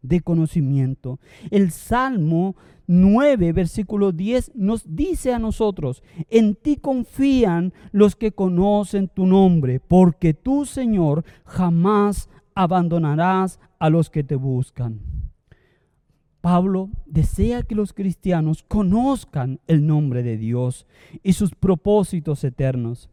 De 0.00 0.20
conocimiento. 0.20 1.18
El 1.50 1.72
Salmo 1.72 2.54
9, 2.86 3.52
versículo 3.52 4.12
10 4.12 4.52
nos 4.54 4.94
dice 4.94 5.34
a 5.34 5.38
nosotros, 5.40 6.02
en 6.30 6.54
ti 6.54 6.76
confían 6.76 7.74
los 7.90 8.14
que 8.14 8.32
conocen 8.32 9.08
tu 9.08 9.26
nombre, 9.26 9.80
porque 9.80 10.34
tú, 10.34 10.64
Señor, 10.64 11.24
jamás 11.44 12.30
abandonarás 12.54 13.58
a 13.78 13.90
los 13.90 14.08
que 14.08 14.24
te 14.24 14.36
buscan. 14.36 15.17
Pablo 16.48 16.88
desea 17.04 17.62
que 17.62 17.74
los 17.74 17.92
cristianos 17.92 18.62
conozcan 18.62 19.60
el 19.66 19.86
nombre 19.86 20.22
de 20.22 20.38
Dios 20.38 20.86
y 21.22 21.34
sus 21.34 21.54
propósitos 21.54 22.42
eternos. 22.42 23.10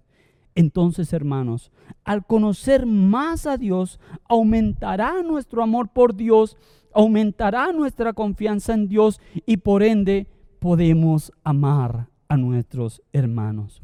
Entonces, 0.56 1.12
hermanos, 1.12 1.70
al 2.06 2.26
conocer 2.26 2.86
más 2.86 3.46
a 3.46 3.58
Dios, 3.58 4.00
aumentará 4.30 5.22
nuestro 5.22 5.62
amor 5.62 5.90
por 5.90 6.16
Dios, 6.16 6.56
aumentará 6.94 7.74
nuestra 7.74 8.14
confianza 8.14 8.74
en 8.74 8.88
Dios 8.88 9.20
y 9.46 9.58
por 9.58 9.84
ende 9.84 10.28
podemos 10.60 11.34
amar 11.44 12.08
a 12.30 12.38
nuestros 12.38 13.02
hermanos. 13.12 13.82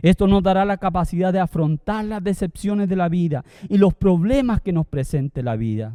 Esto 0.00 0.26
nos 0.26 0.42
dará 0.42 0.64
la 0.64 0.78
capacidad 0.78 1.34
de 1.34 1.40
afrontar 1.40 2.06
las 2.06 2.24
decepciones 2.24 2.88
de 2.88 2.96
la 2.96 3.10
vida 3.10 3.44
y 3.68 3.76
los 3.76 3.92
problemas 3.92 4.62
que 4.62 4.72
nos 4.72 4.86
presente 4.86 5.42
la 5.42 5.56
vida. 5.56 5.94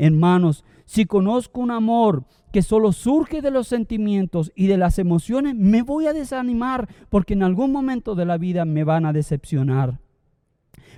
Hermanos, 0.00 0.64
si 0.86 1.04
conozco 1.04 1.60
un 1.60 1.70
amor 1.70 2.24
que 2.52 2.62
solo 2.62 2.90
surge 2.92 3.42
de 3.42 3.50
los 3.50 3.68
sentimientos 3.68 4.50
y 4.54 4.66
de 4.66 4.78
las 4.78 4.98
emociones, 4.98 5.54
me 5.54 5.82
voy 5.82 6.06
a 6.06 6.14
desanimar 6.14 6.88
porque 7.10 7.34
en 7.34 7.42
algún 7.42 7.70
momento 7.70 8.14
de 8.14 8.24
la 8.24 8.38
vida 8.38 8.64
me 8.64 8.82
van 8.82 9.04
a 9.04 9.12
decepcionar. 9.12 10.00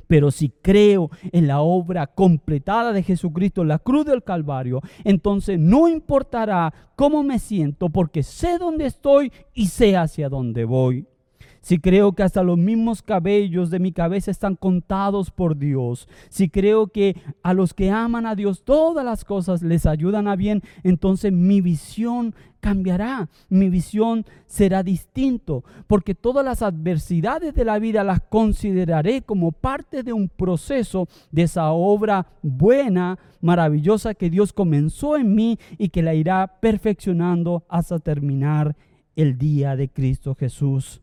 Pero 0.06 0.30
si 0.30 0.50
creo 0.50 1.10
en 1.32 1.48
la 1.48 1.62
obra 1.62 2.06
completada 2.06 2.92
de 2.92 3.02
Jesucristo 3.02 3.62
en 3.62 3.68
la 3.68 3.80
cruz 3.80 4.06
del 4.06 4.22
Calvario, 4.22 4.80
entonces 5.02 5.58
no 5.58 5.88
importará 5.88 6.72
cómo 6.94 7.24
me 7.24 7.40
siento 7.40 7.88
porque 7.88 8.22
sé 8.22 8.56
dónde 8.56 8.86
estoy 8.86 9.32
y 9.52 9.66
sé 9.66 9.96
hacia 9.96 10.28
dónde 10.28 10.64
voy 10.64 11.08
si 11.62 11.78
creo 11.78 12.12
que 12.12 12.22
hasta 12.22 12.42
los 12.42 12.58
mismos 12.58 13.00
cabellos 13.00 13.70
de 13.70 13.78
mi 13.78 13.92
cabeza 13.92 14.30
están 14.30 14.56
contados 14.56 15.30
por 15.30 15.56
Dios, 15.56 16.08
si 16.28 16.48
creo 16.48 16.88
que 16.88 17.16
a 17.42 17.54
los 17.54 17.72
que 17.72 17.90
aman 17.90 18.26
a 18.26 18.34
Dios 18.34 18.64
todas 18.64 19.04
las 19.04 19.24
cosas 19.24 19.62
les 19.62 19.86
ayudan 19.86 20.28
a 20.28 20.36
bien, 20.36 20.62
entonces 20.82 21.32
mi 21.32 21.60
visión 21.60 22.34
cambiará, 22.60 23.28
mi 23.48 23.68
visión 23.70 24.24
será 24.46 24.82
distinto, 24.82 25.64
porque 25.86 26.14
todas 26.14 26.44
las 26.44 26.62
adversidades 26.62 27.54
de 27.54 27.64
la 27.64 27.78
vida 27.78 28.04
las 28.04 28.20
consideraré 28.20 29.22
como 29.22 29.50
parte 29.50 30.02
de 30.02 30.12
un 30.12 30.28
proceso 30.28 31.08
de 31.30 31.42
esa 31.42 31.72
obra 31.72 32.26
buena, 32.42 33.18
maravillosa 33.40 34.14
que 34.14 34.30
Dios 34.30 34.52
comenzó 34.52 35.16
en 35.16 35.34
mí 35.34 35.58
y 35.78 35.88
que 35.88 36.02
la 36.02 36.14
irá 36.14 36.58
perfeccionando 36.60 37.64
hasta 37.68 37.98
terminar 37.98 38.76
el 39.16 39.38
día 39.38 39.74
de 39.74 39.88
Cristo 39.88 40.36
Jesús. 40.36 41.02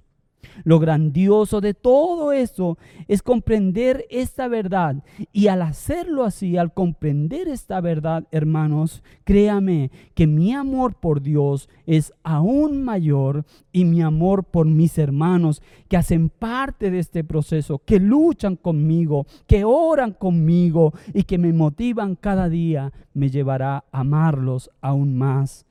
Lo 0.64 0.80
grandioso 0.80 1.62
de 1.62 1.74
todo 1.74 2.32
eso 2.34 2.78
es 3.08 3.22
comprender 3.22 4.06
esta 4.10 4.48
verdad. 4.48 5.04
Y 5.32 5.48
al 5.48 5.62
hacerlo 5.62 6.24
así, 6.24 6.58
al 6.58 6.74
comprender 6.74 7.48
esta 7.48 7.82
verdad, 7.82 8.28
hermanos, 8.32 9.04
créame 9.24 9.92
que 10.14 10.28
mi 10.28 10.54
amor 10.54 10.96
por 10.96 11.22
Dios 11.22 11.70
es 11.86 12.14
aún 12.24 12.84
mayor 12.84 13.46
y 13.72 13.86
mi 13.86 14.02
amor 14.02 14.44
por 14.44 14.66
mis 14.66 14.98
hermanos 14.98 15.62
que 15.88 15.98
hacen 15.98 16.30
parte 16.30 16.92
de 16.92 17.00
este 17.00 17.24
proceso, 17.24 17.80
que 17.80 18.00
luchan 18.00 18.56
conmigo, 18.56 19.26
que 19.48 19.64
oran 19.64 20.14
conmigo 20.14 20.94
y 21.14 21.24
que 21.24 21.38
me 21.38 21.54
motivan 21.54 22.16
cada 22.16 22.50
día, 22.50 22.92
me 23.14 23.30
llevará 23.30 23.86
a 23.92 24.00
amarlos 24.00 24.70
aún 24.82 25.18
más 25.18 25.66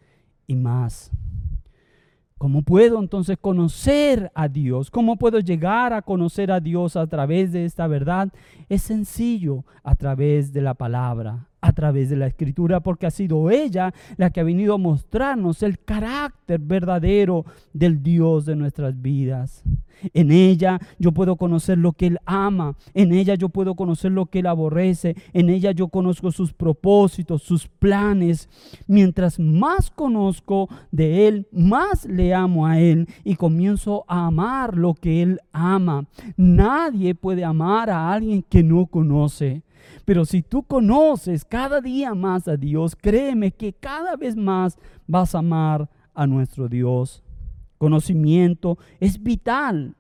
y 0.47 0.57
más. 0.57 1.11
¿Cómo 2.39 2.63
puedo 2.63 3.01
entonces 3.01 3.37
conocer 3.41 4.31
a 4.33 4.47
Dios? 4.47 4.93
¿Cómo 4.93 5.17
puedo 5.17 5.41
llegar 5.41 5.93
a 5.93 6.03
conocer 6.03 6.53
a 6.53 6.61
Dios 6.61 6.95
a 6.95 7.09
través 7.09 7.51
de 7.51 7.65
esta 7.65 7.89
verdad? 7.89 8.29
Es 8.69 8.83
sencillo, 8.83 9.65
a 9.83 9.97
través 9.97 10.53
de 10.53 10.61
la 10.61 10.75
palabra, 10.75 11.48
a 11.61 11.73
través 11.73 12.11
de 12.11 12.17
la 12.17 12.27
escritura, 12.27 12.81
porque 12.81 13.07
ha 13.07 13.11
sido 13.11 13.51
ella 13.51 13.93
la 14.17 14.31
que 14.31 14.41
ha 14.41 14.45
venido 14.45 14.75
a 14.75 14.79
mostrarnos 14.79 15.63
el 15.63 15.79
carácter 15.79 16.61
verdadero 16.61 17.45
del 17.73 18.03
Dios 18.03 18.47
de 18.47 18.57
nuestras 18.57 19.01
vidas. 19.01 19.65
En 20.15 20.31
ella 20.31 20.79
yo 20.99 21.13
puedo 21.13 21.37
conocer 21.37 21.79
lo 21.79 21.93
que 21.93 22.07
Él 22.07 22.19
ama, 22.25 22.77
en 22.95 23.13
ella 23.13 23.35
yo 23.35 23.49
puedo 23.49 23.75
conocer 23.75 24.13
lo 24.13 24.27
que 24.27 24.41
Él 24.41 24.47
aborrece, 24.47 25.17
en 25.33 25.51
ella 25.51 25.73
yo 25.73 25.89
conozco 25.89 26.31
sus 26.31 26.53
propósitos, 26.53 27.43
sus 27.43 27.67
planes. 27.67 28.49
Mientras 28.87 29.39
más 29.39 29.91
conozco 29.91 30.69
de 30.93 31.27
Él, 31.27 31.49
más 31.51 32.05
le 32.05 32.35
amo 32.35 32.67
a 32.67 32.79
Él 32.79 33.09
y 33.25 33.35
comienzo 33.35 34.05
a 34.07 34.27
amar 34.27 34.77
lo 34.77 34.95
que 34.95 35.23
Él 35.23 35.41
ama. 35.53 36.07
Nadie 36.37 37.15
puede 37.15 37.45
amar 37.45 37.91
a 37.91 38.13
alguien 38.13 38.45
que 38.49 38.63
no 38.63 38.87
conoce. 38.87 39.63
Pero 40.09 40.25
si 40.25 40.41
tú 40.41 40.63
conoces 40.63 41.45
cada 41.45 41.83
día 41.83 42.15
más 42.15 42.49
a 42.49 42.57
Dios, 42.57 42.97
créeme 42.97 43.51
que 43.51 43.75
cada 43.75 44.17
vez 44.17 44.37
más 44.37 44.79
vas 45.07 45.35
a 45.35 45.41
amar 45.41 45.91
a 46.15 46.27
nuestro 46.27 46.67
Dios. 46.67 47.23
Conocimiento 47.77 48.79
es 49.01 49.23
vital. 49.23 49.97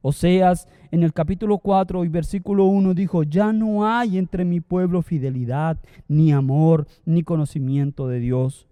Oseas 0.00 0.66
en 0.90 1.02
el 1.02 1.12
capítulo 1.12 1.58
4 1.58 2.06
y 2.06 2.08
versículo 2.08 2.64
1 2.64 2.94
dijo, 2.94 3.24
ya 3.24 3.52
no 3.52 3.86
hay 3.86 4.16
entre 4.16 4.46
mi 4.46 4.60
pueblo 4.60 5.02
fidelidad, 5.02 5.78
ni 6.08 6.32
amor, 6.32 6.86
ni 7.04 7.22
conocimiento 7.22 8.08
de 8.08 8.20
Dios. 8.20 8.66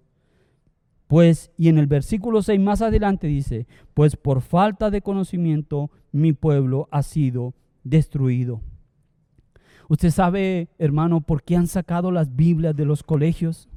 Pues, 1.09 1.51
y 1.59 1.69
en 1.69 1.77
el 1.77 1.89
versículo 1.89 2.41
6 2.41 2.59
más 2.59 2.81
adelante 2.81 3.27
dice, 3.27 3.67
pues 3.93 4.17
por 4.17 4.41
falta 4.41 4.89
de 4.89 5.03
conocimiento 5.03 5.91
mi 6.11 6.33
pueblo 6.33 6.89
ha 6.91 7.03
sido 7.03 7.53
destruido. 7.83 8.63
Usted 9.89 10.11
sabe, 10.11 10.69
hermano, 10.79 11.21
por 11.21 11.43
qué 11.43 11.57
han 11.57 11.67
sacado 11.67 12.11
las 12.11 12.35
Biblias 12.35 12.75
de 12.75 12.85
los 12.85 13.03
colegios. 13.03 13.69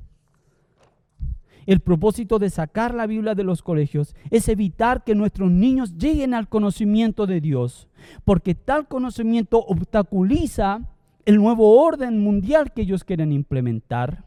El 1.65 1.81
propósito 1.81 2.39
de 2.39 2.49
sacar 2.49 2.93
la 2.93 3.07
Biblia 3.07 3.35
de 3.35 3.43
los 3.43 3.61
colegios 3.61 4.15
es 4.31 4.47
evitar 4.47 5.03
que 5.03 5.15
nuestros 5.15 5.51
niños 5.51 5.97
lleguen 5.97 6.33
al 6.33 6.47
conocimiento 6.47 7.27
de 7.27 7.41
Dios, 7.41 7.89
porque 8.23 8.55
tal 8.55 8.87
conocimiento 8.87 9.59
obstaculiza 9.65 10.87
el 11.25 11.35
nuevo 11.35 11.81
orden 11.83 12.19
mundial 12.19 12.71
que 12.71 12.83
ellos 12.83 13.03
quieren 13.03 13.33
implementar. 13.33 14.23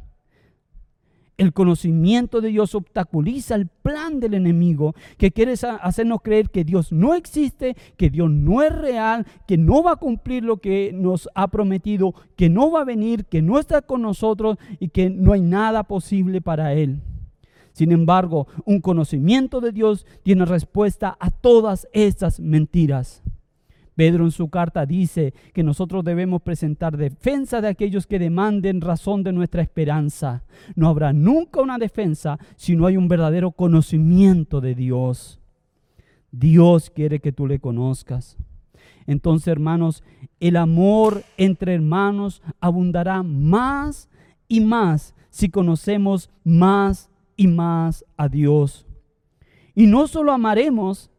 El 1.40 1.54
conocimiento 1.54 2.42
de 2.42 2.50
Dios 2.50 2.74
obstaculiza 2.74 3.54
el 3.54 3.66
plan 3.66 4.20
del 4.20 4.34
enemigo 4.34 4.94
que 5.16 5.30
quiere 5.30 5.54
hacernos 5.80 6.20
creer 6.20 6.50
que 6.50 6.64
Dios 6.64 6.92
no 6.92 7.14
existe, 7.14 7.78
que 7.96 8.10
Dios 8.10 8.30
no 8.30 8.62
es 8.62 8.70
real, 8.76 9.26
que 9.46 9.56
no 9.56 9.82
va 9.82 9.92
a 9.92 9.96
cumplir 9.96 10.44
lo 10.44 10.58
que 10.58 10.92
nos 10.92 11.30
ha 11.34 11.48
prometido, 11.48 12.12
que 12.36 12.50
no 12.50 12.70
va 12.70 12.82
a 12.82 12.84
venir, 12.84 13.24
que 13.24 13.40
no 13.40 13.58
está 13.58 13.80
con 13.80 14.02
nosotros 14.02 14.58
y 14.80 14.88
que 14.88 15.08
no 15.08 15.32
hay 15.32 15.40
nada 15.40 15.84
posible 15.84 16.42
para 16.42 16.74
Él. 16.74 17.00
Sin 17.72 17.90
embargo, 17.90 18.46
un 18.66 18.82
conocimiento 18.82 19.62
de 19.62 19.72
Dios 19.72 20.04
tiene 20.22 20.44
respuesta 20.44 21.16
a 21.18 21.30
todas 21.30 21.88
estas 21.94 22.38
mentiras. 22.38 23.22
Pedro 23.94 24.24
en 24.24 24.30
su 24.30 24.48
carta 24.48 24.86
dice 24.86 25.34
que 25.52 25.62
nosotros 25.62 26.04
debemos 26.04 26.42
presentar 26.42 26.96
defensa 26.96 27.60
de 27.60 27.68
aquellos 27.68 28.06
que 28.06 28.18
demanden 28.18 28.80
razón 28.80 29.22
de 29.22 29.32
nuestra 29.32 29.62
esperanza. 29.62 30.42
No 30.74 30.88
habrá 30.88 31.12
nunca 31.12 31.60
una 31.60 31.78
defensa 31.78 32.38
si 32.56 32.76
no 32.76 32.86
hay 32.86 32.96
un 32.96 33.08
verdadero 33.08 33.52
conocimiento 33.52 34.60
de 34.60 34.74
Dios. 34.74 35.40
Dios 36.32 36.90
quiere 36.90 37.20
que 37.20 37.32
tú 37.32 37.46
le 37.46 37.58
conozcas. 37.58 38.36
Entonces, 39.06 39.48
hermanos, 39.48 40.04
el 40.38 40.56
amor 40.56 41.24
entre 41.36 41.74
hermanos 41.74 42.42
abundará 42.60 43.22
más 43.22 44.08
y 44.46 44.60
más 44.60 45.14
si 45.30 45.48
conocemos 45.48 46.30
más 46.44 47.10
y 47.36 47.46
más 47.46 48.04
a 48.16 48.28
Dios. 48.28 48.86
Y 49.74 49.86
no 49.86 50.06
solo 50.06 50.32
amaremos 50.32 51.10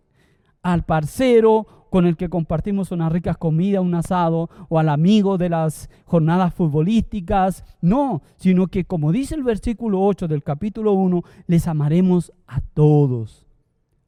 al 0.62 0.84
parcero 0.84 1.81
con 1.91 2.06
el 2.06 2.15
que 2.15 2.30
compartimos 2.30 2.93
una 2.93 3.10
rica 3.10 3.36
comida, 3.36 3.82
un 3.82 3.93
asado, 3.95 4.49
o 4.69 4.80
al 4.80 4.88
amigo 4.88 5.38
de 5.38 5.49
las 5.49 5.89
jornadas 6.06 6.54
futbolísticas. 6.54 7.65
No, 7.82 8.21
sino 8.38 8.67
que 8.67 8.86
como 8.86 9.12
dice 9.12 9.36
el 9.36 9.43
versículo 9.43 10.01
8 10.01 10.30
del 10.30 10.41
capítulo 10.41 10.93
1, 10.93 11.21
les 11.47 11.67
amaremos 11.67 12.32
a 12.47 12.62
todos, 12.62 13.45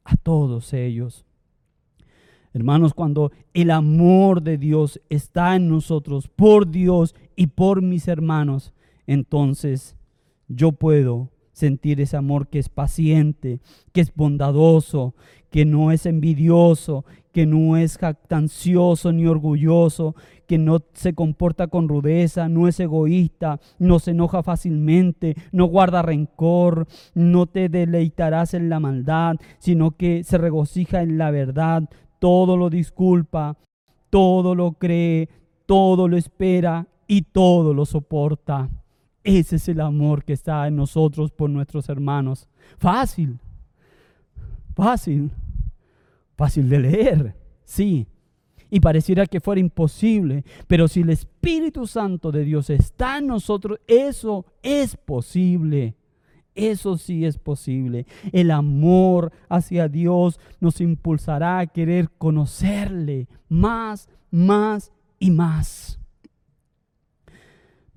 a 0.02 0.16
todos 0.16 0.72
ellos. 0.72 1.26
Hermanos, 2.54 2.94
cuando 2.94 3.32
el 3.52 3.70
amor 3.70 4.40
de 4.40 4.56
Dios 4.56 4.98
está 5.10 5.54
en 5.54 5.68
nosotros, 5.68 6.28
por 6.28 6.70
Dios 6.70 7.14
y 7.36 7.48
por 7.48 7.82
mis 7.82 8.08
hermanos, 8.08 8.72
entonces 9.06 9.94
yo 10.48 10.72
puedo 10.72 11.33
sentir 11.54 12.02
ese 12.02 12.18
amor 12.18 12.48
que 12.48 12.58
es 12.58 12.68
paciente, 12.68 13.60
que 13.92 14.02
es 14.02 14.14
bondadoso, 14.14 15.14
que 15.50 15.64
no 15.64 15.92
es 15.92 16.04
envidioso, 16.04 17.06
que 17.32 17.46
no 17.46 17.76
es 17.76 17.96
jactancioso 17.96 19.12
ni 19.12 19.26
orgulloso, 19.26 20.14
que 20.46 20.58
no 20.58 20.80
se 20.92 21.14
comporta 21.14 21.68
con 21.68 21.88
rudeza, 21.88 22.48
no 22.48 22.68
es 22.68 22.78
egoísta, 22.80 23.60
no 23.78 24.00
se 24.00 24.10
enoja 24.10 24.42
fácilmente, 24.42 25.36
no 25.52 25.66
guarda 25.66 26.02
rencor, 26.02 26.86
no 27.14 27.46
te 27.46 27.68
deleitarás 27.68 28.52
en 28.54 28.68
la 28.68 28.80
maldad, 28.80 29.36
sino 29.58 29.92
que 29.92 30.24
se 30.24 30.38
regocija 30.38 31.02
en 31.02 31.18
la 31.18 31.30
verdad, 31.30 31.88
todo 32.18 32.56
lo 32.56 32.68
disculpa, 32.68 33.56
todo 34.10 34.54
lo 34.54 34.72
cree, 34.72 35.28
todo 35.66 36.08
lo 36.08 36.16
espera 36.16 36.88
y 37.06 37.22
todo 37.22 37.74
lo 37.74 37.86
soporta. 37.86 38.70
Ese 39.24 39.56
es 39.56 39.68
el 39.68 39.80
amor 39.80 40.22
que 40.22 40.34
está 40.34 40.66
en 40.68 40.76
nosotros 40.76 41.32
por 41.32 41.50
nuestros 41.50 41.88
hermanos. 41.88 42.46
Fácil, 42.78 43.38
fácil. 44.76 45.32
Fácil 46.36 46.68
de 46.68 46.78
leer, 46.80 47.36
sí. 47.64 48.06
Y 48.70 48.80
pareciera 48.80 49.26
que 49.26 49.40
fuera 49.40 49.60
imposible, 49.60 50.44
pero 50.66 50.88
si 50.88 51.00
el 51.00 51.10
Espíritu 51.10 51.86
Santo 51.86 52.32
de 52.32 52.44
Dios 52.44 52.70
está 52.70 53.18
en 53.18 53.28
nosotros, 53.28 53.78
eso 53.86 54.44
es 54.62 54.96
posible. 54.96 55.94
Eso 56.56 56.96
sí 56.98 57.24
es 57.24 57.38
posible. 57.38 58.06
El 58.32 58.50
amor 58.50 59.32
hacia 59.48 59.88
Dios 59.88 60.38
nos 60.60 60.80
impulsará 60.80 61.58
a 61.60 61.66
querer 61.66 62.10
conocerle 62.10 63.28
más, 63.48 64.08
más 64.30 64.92
y 65.18 65.30
más. 65.30 65.98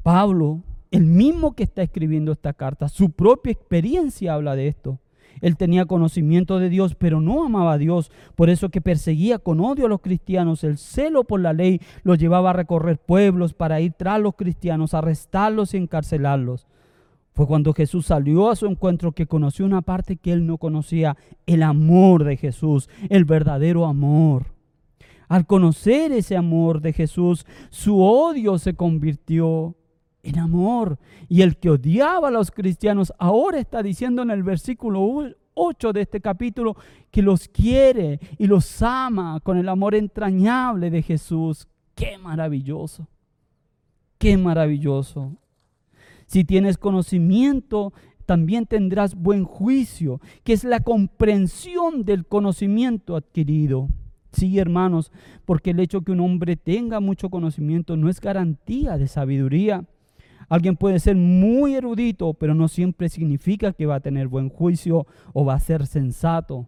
Pablo 0.04 0.62
el 0.91 1.06
mismo 1.06 1.56
que 1.56 1.63
está 1.63 1.82
escribiendo 1.82 2.32
esta 2.32 2.54
carta, 2.54 2.89
su 2.89 3.12
propia 3.12 3.52
experiencia 3.52 4.34
habla 4.34 4.56
de 4.56 4.67
esto. 4.67 5.00
Él 5.41 5.58
tenía 5.58 5.86
conocimiento 5.86 6.60
de 6.60 6.69
Dios, 6.69 6.95
pero 6.95 7.21
no 7.21 7.45
amaba 7.45 7.73
a 7.73 7.78
Dios. 7.78 8.12
Por 8.36 8.50
eso 8.50 8.69
que 8.69 8.82
perseguía 8.82 9.38
con 9.39 9.60
odio 9.60 9.86
a 9.86 9.89
los 9.89 10.02
cristianos. 10.02 10.63
El 10.63 10.78
celo 10.78 11.26
por 11.26 11.39
la 11.39 11.54
ley 11.54 11.80
lo 12.04 12.15
llevaba 12.15 12.52
a 12.52 12.54
recorrer 12.54 12.97
pueblos 12.97 13.54
para 13.54 13.80
ir 13.80 13.93
tras 13.93 14.19
los 14.19 14.36
cristianos, 14.36 14.93
arrestarlos 14.93 15.73
y 15.73 15.78
encarcelarlos. 15.78 16.67
Fue 17.34 17.45
cuando 17.45 17.73
Jesús 17.73 18.08
salió 18.08 18.50
a 18.50 18.56
su 18.56 18.65
encuentro 18.65 19.12
que 19.12 19.28
conoció 19.28 19.65
una 19.65 19.84
parte 19.84 20.17
que 20.17 20.34
él 20.34 20.47
no 20.47 20.58
conocía, 20.58 21.17
el 21.45 21.62
amor 21.62 22.23
de 22.23 22.36
Jesús, 22.36 22.89
el 23.10 23.26
verdadero 23.26 23.86
amor. 23.86 24.47
Al 25.28 25.45
conocer 25.45 26.12
ese 26.13 26.36
amor 26.36 26.82
de 26.82 26.93
Jesús, 26.93 27.45
su 27.69 28.02
odio 28.02 28.58
se 28.58 28.73
convirtió 28.73 29.76
en 30.28 30.40
amor. 30.40 31.00
Y 31.30 31.42
el 31.42 31.58
que 31.58 31.70
odiaba 31.70 32.28
a 32.28 32.32
los 32.32 32.52
cristianos 32.52 33.13
ahora 33.18 33.60
está 33.60 33.82
diciendo 33.82 34.22
en 34.22 34.32
el 34.32 34.44
versículo 34.44 35.34
8 35.54 35.94
de 35.94 36.02
este 36.02 36.22
capítulo 36.22 36.76
que 37.10 37.22
los 37.22 37.48
quiere 37.48 38.20
y 38.38 38.48
los 38.48 38.82
ama 38.82 39.40
con 39.40 39.58
el 39.58 39.70
amor 39.70 39.96
entrañable 39.96 40.90
de 40.90 41.02
Jesús. 41.02 41.68
Qué 41.96 42.18
maravilloso. 42.18 43.08
Qué 44.18 44.38
maravilloso. 44.38 45.34
Si 46.26 46.44
tienes 46.44 46.78
conocimiento, 46.78 47.94
también 48.26 48.66
tendrás 48.66 49.16
buen 49.16 49.46
juicio, 49.46 50.20
que 50.44 50.54
es 50.54 50.66
la 50.66 50.82
comprensión 50.82 52.04
del 52.04 52.26
conocimiento 52.26 53.16
adquirido. 53.16 53.88
Sí, 54.34 54.60
hermanos, 54.60 55.12
porque 55.46 55.72
el 55.72 55.80
hecho 55.80 56.02
que 56.02 56.12
un 56.12 56.20
hombre 56.20 56.58
tenga 56.58 57.00
mucho 57.00 57.30
conocimiento 57.30 57.96
no 57.96 58.10
es 58.10 58.20
garantía 58.20 58.98
de 58.98 59.08
sabiduría. 59.08 59.86
Alguien 60.49 60.77
puede 60.77 60.99
ser 60.99 61.15
muy 61.15 61.75
erudito, 61.75 62.33
pero 62.33 62.55
no 62.55 62.67
siempre 62.67 63.10
significa 63.10 63.73
que 63.73 63.86
va 63.86 63.95
a 63.95 63.99
tener 63.99 64.27
buen 64.27 64.49
juicio 64.49 65.05
o 65.33 65.43
va 65.43 65.55
a 65.55 65.60
ser 65.60 65.88
sensato. 65.88 66.67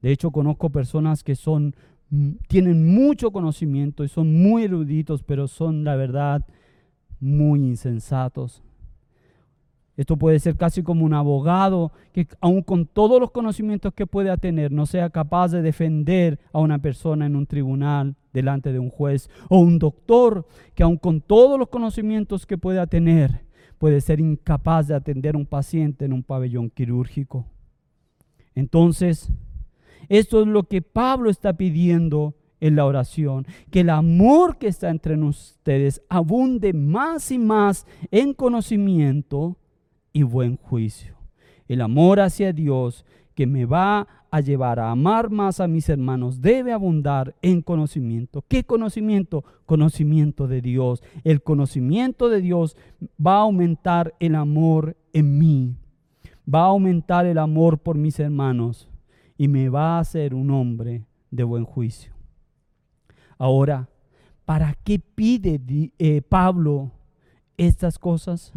De 0.00 0.12
hecho, 0.12 0.30
conozco 0.30 0.70
personas 0.70 1.24
que 1.24 1.34
son 1.34 1.74
mm, 2.10 2.32
tienen 2.48 2.94
mucho 2.94 3.32
conocimiento 3.32 4.04
y 4.04 4.08
son 4.08 4.40
muy 4.40 4.64
eruditos, 4.64 5.22
pero 5.22 5.48
son 5.48 5.84
la 5.84 5.96
verdad 5.96 6.46
muy 7.18 7.60
insensatos. 7.60 8.62
Esto 10.00 10.16
puede 10.16 10.38
ser 10.38 10.56
casi 10.56 10.82
como 10.82 11.04
un 11.04 11.12
abogado 11.12 11.92
que 12.14 12.26
aun 12.40 12.62
con 12.62 12.86
todos 12.86 13.20
los 13.20 13.32
conocimientos 13.32 13.92
que 13.92 14.06
pueda 14.06 14.38
tener 14.38 14.72
no 14.72 14.86
sea 14.86 15.10
capaz 15.10 15.48
de 15.48 15.60
defender 15.60 16.40
a 16.54 16.60
una 16.60 16.78
persona 16.78 17.26
en 17.26 17.36
un 17.36 17.46
tribunal 17.46 18.16
delante 18.32 18.72
de 18.72 18.78
un 18.78 18.88
juez. 18.88 19.28
O 19.50 19.58
un 19.58 19.78
doctor 19.78 20.46
que 20.74 20.84
aun 20.84 20.96
con 20.96 21.20
todos 21.20 21.58
los 21.58 21.68
conocimientos 21.68 22.46
que 22.46 22.56
pueda 22.56 22.86
tener 22.86 23.44
puede 23.76 24.00
ser 24.00 24.20
incapaz 24.20 24.88
de 24.88 24.94
atender 24.94 25.34
a 25.34 25.38
un 25.38 25.44
paciente 25.44 26.06
en 26.06 26.14
un 26.14 26.22
pabellón 26.22 26.70
quirúrgico. 26.70 27.44
Entonces, 28.54 29.30
esto 30.08 30.40
es 30.40 30.46
lo 30.46 30.62
que 30.62 30.80
Pablo 30.80 31.28
está 31.28 31.58
pidiendo 31.58 32.34
en 32.58 32.74
la 32.74 32.86
oración, 32.86 33.46
que 33.70 33.80
el 33.80 33.90
amor 33.90 34.56
que 34.56 34.68
está 34.68 34.88
entre 34.88 35.18
ustedes 35.18 36.00
abunde 36.08 36.72
más 36.72 37.30
y 37.30 37.38
más 37.38 37.86
en 38.10 38.32
conocimiento 38.32 39.58
y 40.12 40.22
buen 40.22 40.56
juicio. 40.56 41.16
El 41.68 41.80
amor 41.80 42.20
hacia 42.20 42.52
Dios 42.52 43.04
que 43.34 43.46
me 43.46 43.64
va 43.64 44.08
a 44.30 44.40
llevar 44.40 44.78
a 44.78 44.90
amar 44.90 45.30
más 45.30 45.60
a 45.60 45.68
mis 45.68 45.88
hermanos 45.88 46.40
debe 46.40 46.72
abundar 46.72 47.34
en 47.42 47.62
conocimiento. 47.62 48.44
¿Qué 48.48 48.64
conocimiento? 48.64 49.44
Conocimiento 49.66 50.46
de 50.46 50.60
Dios. 50.60 51.02
El 51.24 51.42
conocimiento 51.42 52.28
de 52.28 52.40
Dios 52.40 52.76
va 53.24 53.36
a 53.36 53.42
aumentar 53.42 54.14
el 54.20 54.34
amor 54.34 54.96
en 55.12 55.38
mí. 55.38 55.76
Va 56.52 56.62
a 56.62 56.66
aumentar 56.66 57.26
el 57.26 57.38
amor 57.38 57.78
por 57.78 57.96
mis 57.96 58.18
hermanos 58.20 58.88
y 59.36 59.48
me 59.48 59.68
va 59.68 59.96
a 59.96 60.00
hacer 60.00 60.34
un 60.34 60.50
hombre 60.50 61.04
de 61.30 61.44
buen 61.44 61.64
juicio. 61.64 62.12
Ahora, 63.38 63.88
¿para 64.44 64.74
qué 64.84 64.98
pide 64.98 65.60
eh, 65.98 66.22
Pablo 66.22 66.90
estas 67.56 67.98
cosas? 67.98 68.52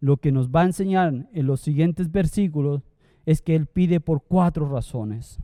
Lo 0.00 0.18
que 0.18 0.32
nos 0.32 0.50
va 0.50 0.62
a 0.62 0.66
enseñar 0.66 1.28
en 1.32 1.46
los 1.46 1.60
siguientes 1.60 2.10
versículos 2.10 2.82
es 3.26 3.42
que 3.42 3.54
Él 3.54 3.66
pide 3.66 4.00
por 4.00 4.22
cuatro 4.22 4.68
razones. 4.68 5.40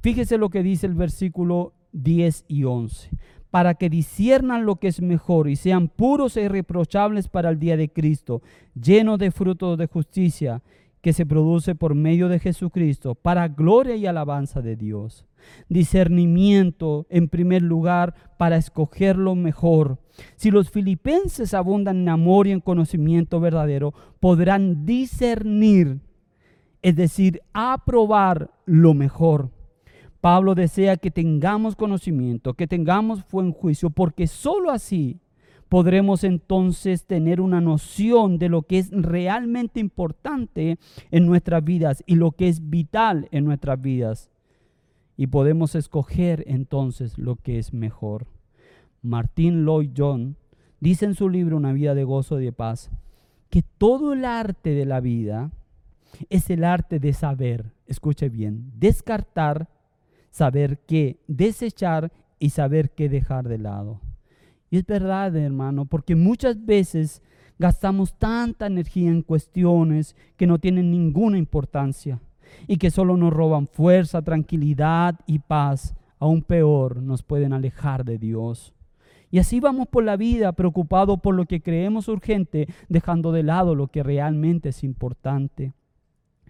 Fíjese 0.00 0.38
lo 0.38 0.50
que 0.50 0.62
dice 0.62 0.86
el 0.86 0.94
versículo 0.94 1.74
10 1.92 2.44
y 2.48 2.64
11. 2.64 3.10
Para 3.50 3.74
que 3.74 3.88
disiernan 3.88 4.66
lo 4.66 4.76
que 4.76 4.88
es 4.88 5.00
mejor 5.00 5.48
y 5.48 5.56
sean 5.56 5.88
puros 5.88 6.36
e 6.36 6.42
irreprochables 6.42 7.28
para 7.28 7.48
el 7.50 7.58
día 7.58 7.76
de 7.76 7.88
Cristo, 7.88 8.42
llenos 8.74 9.18
de 9.18 9.30
frutos 9.30 9.78
de 9.78 9.86
justicia 9.86 10.62
que 11.08 11.14
se 11.14 11.24
produce 11.24 11.74
por 11.74 11.94
medio 11.94 12.28
de 12.28 12.38
Jesucristo, 12.38 13.14
para 13.14 13.48
gloria 13.48 13.96
y 13.96 14.04
alabanza 14.04 14.60
de 14.60 14.76
Dios. 14.76 15.24
Discernimiento, 15.70 17.06
en 17.08 17.30
primer 17.30 17.62
lugar, 17.62 18.14
para 18.36 18.58
escoger 18.58 19.16
lo 19.16 19.34
mejor. 19.34 19.96
Si 20.36 20.50
los 20.50 20.70
filipenses 20.70 21.54
abundan 21.54 22.00
en 22.02 22.10
amor 22.10 22.46
y 22.46 22.50
en 22.50 22.60
conocimiento 22.60 23.40
verdadero, 23.40 23.94
podrán 24.20 24.84
discernir, 24.84 26.00
es 26.82 26.94
decir, 26.94 27.40
aprobar 27.54 28.50
lo 28.66 28.92
mejor. 28.92 29.50
Pablo 30.20 30.54
desea 30.54 30.98
que 30.98 31.10
tengamos 31.10 31.74
conocimiento, 31.74 32.52
que 32.52 32.66
tengamos 32.66 33.26
buen 33.30 33.52
juicio, 33.52 33.88
porque 33.88 34.26
sólo 34.26 34.70
así 34.70 35.20
podremos 35.68 36.24
entonces 36.24 37.04
tener 37.04 37.40
una 37.40 37.60
noción 37.60 38.38
de 38.38 38.48
lo 38.48 38.62
que 38.62 38.78
es 38.78 38.90
realmente 38.90 39.80
importante 39.80 40.78
en 41.10 41.26
nuestras 41.26 41.64
vidas 41.64 42.02
y 42.06 42.14
lo 42.16 42.32
que 42.32 42.48
es 42.48 42.70
vital 42.70 43.28
en 43.30 43.44
nuestras 43.44 43.80
vidas. 43.80 44.30
Y 45.16 45.26
podemos 45.26 45.74
escoger 45.74 46.44
entonces 46.46 47.18
lo 47.18 47.36
que 47.36 47.58
es 47.58 47.72
mejor. 47.72 48.26
Martín 49.02 49.64
Lloyd 49.64 49.90
John 49.96 50.36
dice 50.80 51.04
en 51.04 51.14
su 51.14 51.28
libro 51.28 51.56
Una 51.56 51.72
vida 51.72 51.94
de 51.94 52.04
gozo 52.04 52.40
y 52.40 52.44
de 52.44 52.52
paz 52.52 52.90
que 53.50 53.62
todo 53.62 54.12
el 54.12 54.24
arte 54.24 54.70
de 54.70 54.84
la 54.84 55.00
vida 55.00 55.50
es 56.30 56.50
el 56.50 56.64
arte 56.64 56.98
de 56.98 57.12
saber, 57.12 57.72
escuche 57.86 58.28
bien, 58.28 58.72
descartar, 58.76 59.68
saber 60.30 60.80
qué 60.86 61.20
desechar 61.26 62.12
y 62.38 62.50
saber 62.50 62.90
qué 62.90 63.08
dejar 63.08 63.48
de 63.48 63.58
lado. 63.58 64.00
Y 64.70 64.78
es 64.78 64.86
verdad, 64.86 65.34
hermano, 65.36 65.84
porque 65.84 66.14
muchas 66.14 66.64
veces 66.64 67.22
gastamos 67.58 68.14
tanta 68.14 68.66
energía 68.66 69.10
en 69.10 69.22
cuestiones 69.22 70.14
que 70.36 70.46
no 70.46 70.58
tienen 70.58 70.90
ninguna 70.90 71.38
importancia 71.38 72.20
y 72.66 72.76
que 72.76 72.90
solo 72.90 73.16
nos 73.16 73.32
roban 73.32 73.66
fuerza, 73.66 74.22
tranquilidad 74.22 75.14
y 75.26 75.38
paz. 75.38 75.94
Aún 76.18 76.42
peor, 76.42 77.02
nos 77.02 77.22
pueden 77.22 77.52
alejar 77.52 78.04
de 78.04 78.18
Dios. 78.18 78.74
Y 79.30 79.38
así 79.38 79.60
vamos 79.60 79.88
por 79.88 80.04
la 80.04 80.16
vida 80.16 80.52
preocupados 80.52 81.20
por 81.20 81.34
lo 81.34 81.44
que 81.44 81.60
creemos 81.60 82.08
urgente, 82.08 82.66
dejando 82.88 83.30
de 83.30 83.42
lado 83.42 83.74
lo 83.74 83.88
que 83.88 84.02
realmente 84.02 84.70
es 84.70 84.82
importante. 84.82 85.74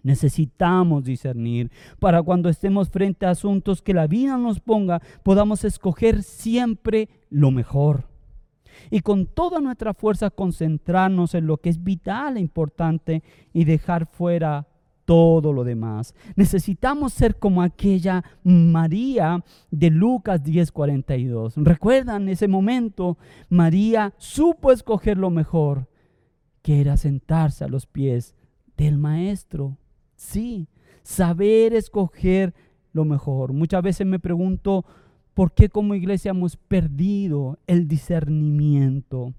Necesitamos 0.02 1.04
discernir 1.04 1.70
para 1.98 2.22
cuando 2.22 2.48
estemos 2.48 2.90
frente 2.90 3.26
a 3.26 3.30
asuntos 3.30 3.82
que 3.82 3.94
la 3.94 4.06
vida 4.06 4.36
nos 4.36 4.60
ponga, 4.60 5.00
podamos 5.22 5.64
escoger 5.64 6.22
siempre 6.22 7.08
lo 7.30 7.50
mejor. 7.50 8.08
Y 8.90 9.00
con 9.00 9.26
toda 9.26 9.60
nuestra 9.60 9.94
fuerza 9.94 10.30
concentrarnos 10.30 11.34
en 11.34 11.46
lo 11.46 11.58
que 11.58 11.70
es 11.70 11.82
vital 11.82 12.36
e 12.36 12.40
importante 12.40 13.22
y 13.52 13.64
dejar 13.64 14.06
fuera 14.06 14.66
todo 15.08 15.54
lo 15.54 15.64
demás. 15.64 16.14
Necesitamos 16.36 17.14
ser 17.14 17.38
como 17.38 17.62
aquella 17.62 18.22
María 18.44 19.42
de 19.70 19.88
Lucas 19.88 20.42
10:42. 20.44 21.54
¿Recuerdan 21.56 22.28
ese 22.28 22.46
momento? 22.46 23.16
María 23.48 24.12
supo 24.18 24.70
escoger 24.70 25.16
lo 25.16 25.30
mejor, 25.30 25.88
que 26.60 26.82
era 26.82 26.98
sentarse 26.98 27.64
a 27.64 27.68
los 27.68 27.86
pies 27.86 28.34
del 28.76 28.98
maestro. 28.98 29.78
Sí, 30.18 30.66
saber 31.04 31.72
escoger 31.74 32.52
lo 32.92 33.04
mejor. 33.04 33.52
Muchas 33.52 33.84
veces 33.84 34.04
me 34.04 34.18
pregunto, 34.18 34.84
¿por 35.32 35.52
qué 35.52 35.68
como 35.68 35.94
iglesia 35.94 36.30
hemos 36.32 36.56
perdido 36.56 37.60
el 37.68 37.86
discernimiento? 37.86 39.32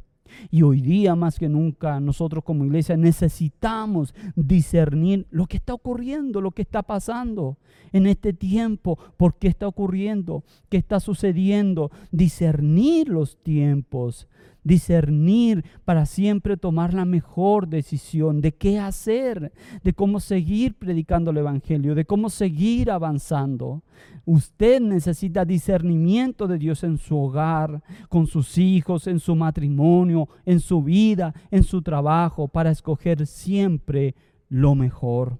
Y 0.50 0.62
hoy 0.62 0.80
día 0.80 1.16
más 1.16 1.38
que 1.38 1.50
nunca 1.50 2.00
nosotros 2.00 2.46
como 2.46 2.64
iglesia 2.64 2.96
necesitamos 2.96 4.16
discernir 4.38 5.28
lo 5.32 5.48
que 5.48 5.58
está 5.58 5.74
ocurriendo, 5.74 6.40
lo 6.40 6.52
que 6.52 6.62
está 6.62 6.82
pasando 6.82 7.58
en 7.92 8.08
este 8.08 8.32
tiempo, 8.32 8.98
por 9.18 9.36
qué 9.36 9.50
está 9.50 9.68
ocurriendo, 9.68 10.46
qué 10.70 10.78
está 10.78 11.02
sucediendo, 11.02 11.92
discernir 12.12 13.10
los 13.10 13.36
tiempos, 13.44 14.30
discernir 14.70 15.66
para 15.84 16.06
siempre 16.06 16.56
tomar 16.56 16.94
la 16.94 17.04
mejor 17.04 17.68
decisión 17.68 18.40
de 18.40 18.54
qué 18.54 18.78
hacer, 18.80 19.52
de 19.84 19.94
cómo 19.94 20.20
seguir 20.20 20.76
predicando 20.76 21.32
el 21.32 21.38
Evangelio, 21.38 21.96
de 21.96 22.06
cómo 22.06 22.30
seguir 22.30 22.92
avanzando. 22.92 23.82
Usted 24.26 24.80
necesita 24.80 25.44
discernimiento 25.44 26.48
de 26.48 26.60
Dios 26.60 26.84
en 26.84 27.00
su 27.00 27.18
hogar, 27.18 27.82
con 28.10 28.28
sus 28.28 28.60
hijos, 28.60 29.08
en 29.08 29.20
su 29.20 29.36
matrimonio, 29.36 30.30
en 30.46 30.60
su 30.60 30.84
vida, 30.84 31.34
en 31.50 31.64
su 31.64 31.82
trabajo, 31.82 32.48
para 32.48 32.70
escoger 32.70 33.26
siempre 33.26 34.14
lo 34.50 34.76
mejor. 34.76 35.40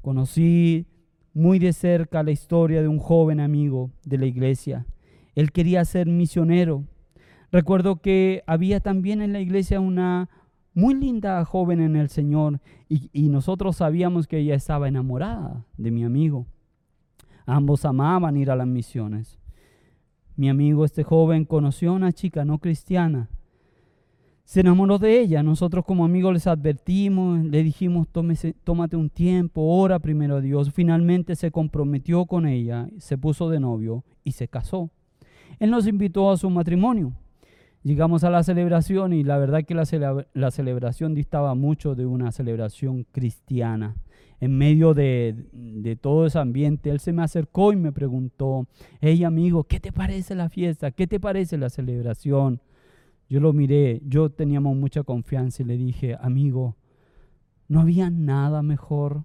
Conocí 0.00 0.84
muy 1.32 1.60
de 1.60 1.72
cerca 1.72 2.24
la 2.24 2.32
historia 2.32 2.82
de 2.82 2.88
un 2.88 2.98
joven 2.98 3.38
amigo 3.38 3.92
de 4.04 4.18
la 4.18 4.26
iglesia. 4.26 4.84
Él 5.36 5.52
quería 5.52 5.84
ser 5.84 6.08
misionero. 6.08 6.84
Recuerdo 7.52 8.00
que 8.00 8.42
había 8.46 8.80
también 8.80 9.22
en 9.22 9.32
la 9.32 9.40
iglesia 9.40 9.78
una 9.78 10.28
muy 10.74 10.94
linda 10.94 11.44
joven 11.44 11.80
en 11.80 11.96
el 11.96 12.08
Señor 12.08 12.60
y, 12.88 13.28
nosotros 13.28 13.76
sabíamos 13.76 14.26
que 14.26 14.38
ella 14.38 14.54
estaba 14.54 14.88
enamorada 14.88 15.64
de 15.76 15.90
mi 15.90 16.02
amigo. 16.02 16.46
Ambos 17.46 17.84
amaban 17.84 18.36
ir 18.36 18.50
a 18.50 18.56
las 18.56 18.66
misiones. 18.66 19.38
Mi 20.34 20.48
amigo, 20.48 20.84
este 20.84 21.04
joven, 21.04 21.44
conoció 21.44 21.90
a 21.90 21.94
una 21.94 22.12
chica 22.12 22.44
no 22.44 22.58
cristiana 22.58 23.28
se 24.44 24.60
enamoró 24.60 24.98
de 24.98 25.20
ella. 25.20 25.42
Nosotros 25.42 25.84
como 25.84 26.04
amigos 26.04 26.34
les 26.34 26.46
advertimos, 26.46 27.42
le 27.44 27.62
dijimos, 27.62 28.06
tómate 28.64 28.96
un 28.96 29.08
tiempo, 29.08 29.62
ora 29.62 29.98
primero 29.98 30.36
a 30.36 30.40
Dios. 30.40 30.72
Finalmente 30.72 31.36
se 31.36 31.50
comprometió 31.50 32.26
con 32.26 32.46
ella, 32.46 32.88
se 32.98 33.16
puso 33.16 33.48
de 33.48 33.60
novio 33.60 34.04
y 34.24 34.32
se 34.32 34.48
casó. 34.48 34.90
Él 35.58 35.70
nos 35.70 35.86
invitó 35.86 36.30
a 36.30 36.36
su 36.36 36.50
matrimonio. 36.50 37.12
Llegamos 37.84 38.22
a 38.22 38.30
la 38.30 38.44
celebración 38.44 39.12
y 39.12 39.24
la 39.24 39.38
verdad 39.38 39.64
que 39.64 39.74
la, 39.74 40.50
celebración 40.50 41.14
distaba 41.14 41.54
mucho 41.56 41.96
de 41.96 42.06
una 42.06 42.30
celebración 42.30 43.04
cristiana. 43.10 43.96
En 44.40 44.56
medio 44.56 44.94
de, 44.94 45.46
de, 45.52 45.96
todo 45.96 46.26
ese 46.26 46.38
ambiente, 46.38 46.90
él 46.90 47.00
se 47.00 47.12
me 47.12 47.22
acercó 47.22 47.72
y 47.72 47.76
me 47.76 47.92
preguntó, 47.92 48.66
hey 49.00 49.24
amigo, 49.24 49.64
¿qué 49.64 49.80
te 49.80 49.92
parece 49.92 50.34
la 50.34 50.48
fiesta? 50.48 50.92
¿Qué 50.92 51.06
te 51.06 51.18
parece 51.18 51.58
la 51.58 51.70
celebración? 51.70 52.60
Yo 53.28 53.40
lo 53.40 53.52
miré, 53.52 54.00
yo 54.04 54.30
teníamos 54.30 54.76
mucha 54.76 55.02
confianza 55.02 55.62
y 55.62 55.66
le 55.66 55.76
dije, 55.76 56.16
amigo, 56.20 56.76
no 57.66 57.80
había 57.80 58.10
nada 58.10 58.62
mejor. 58.62 59.24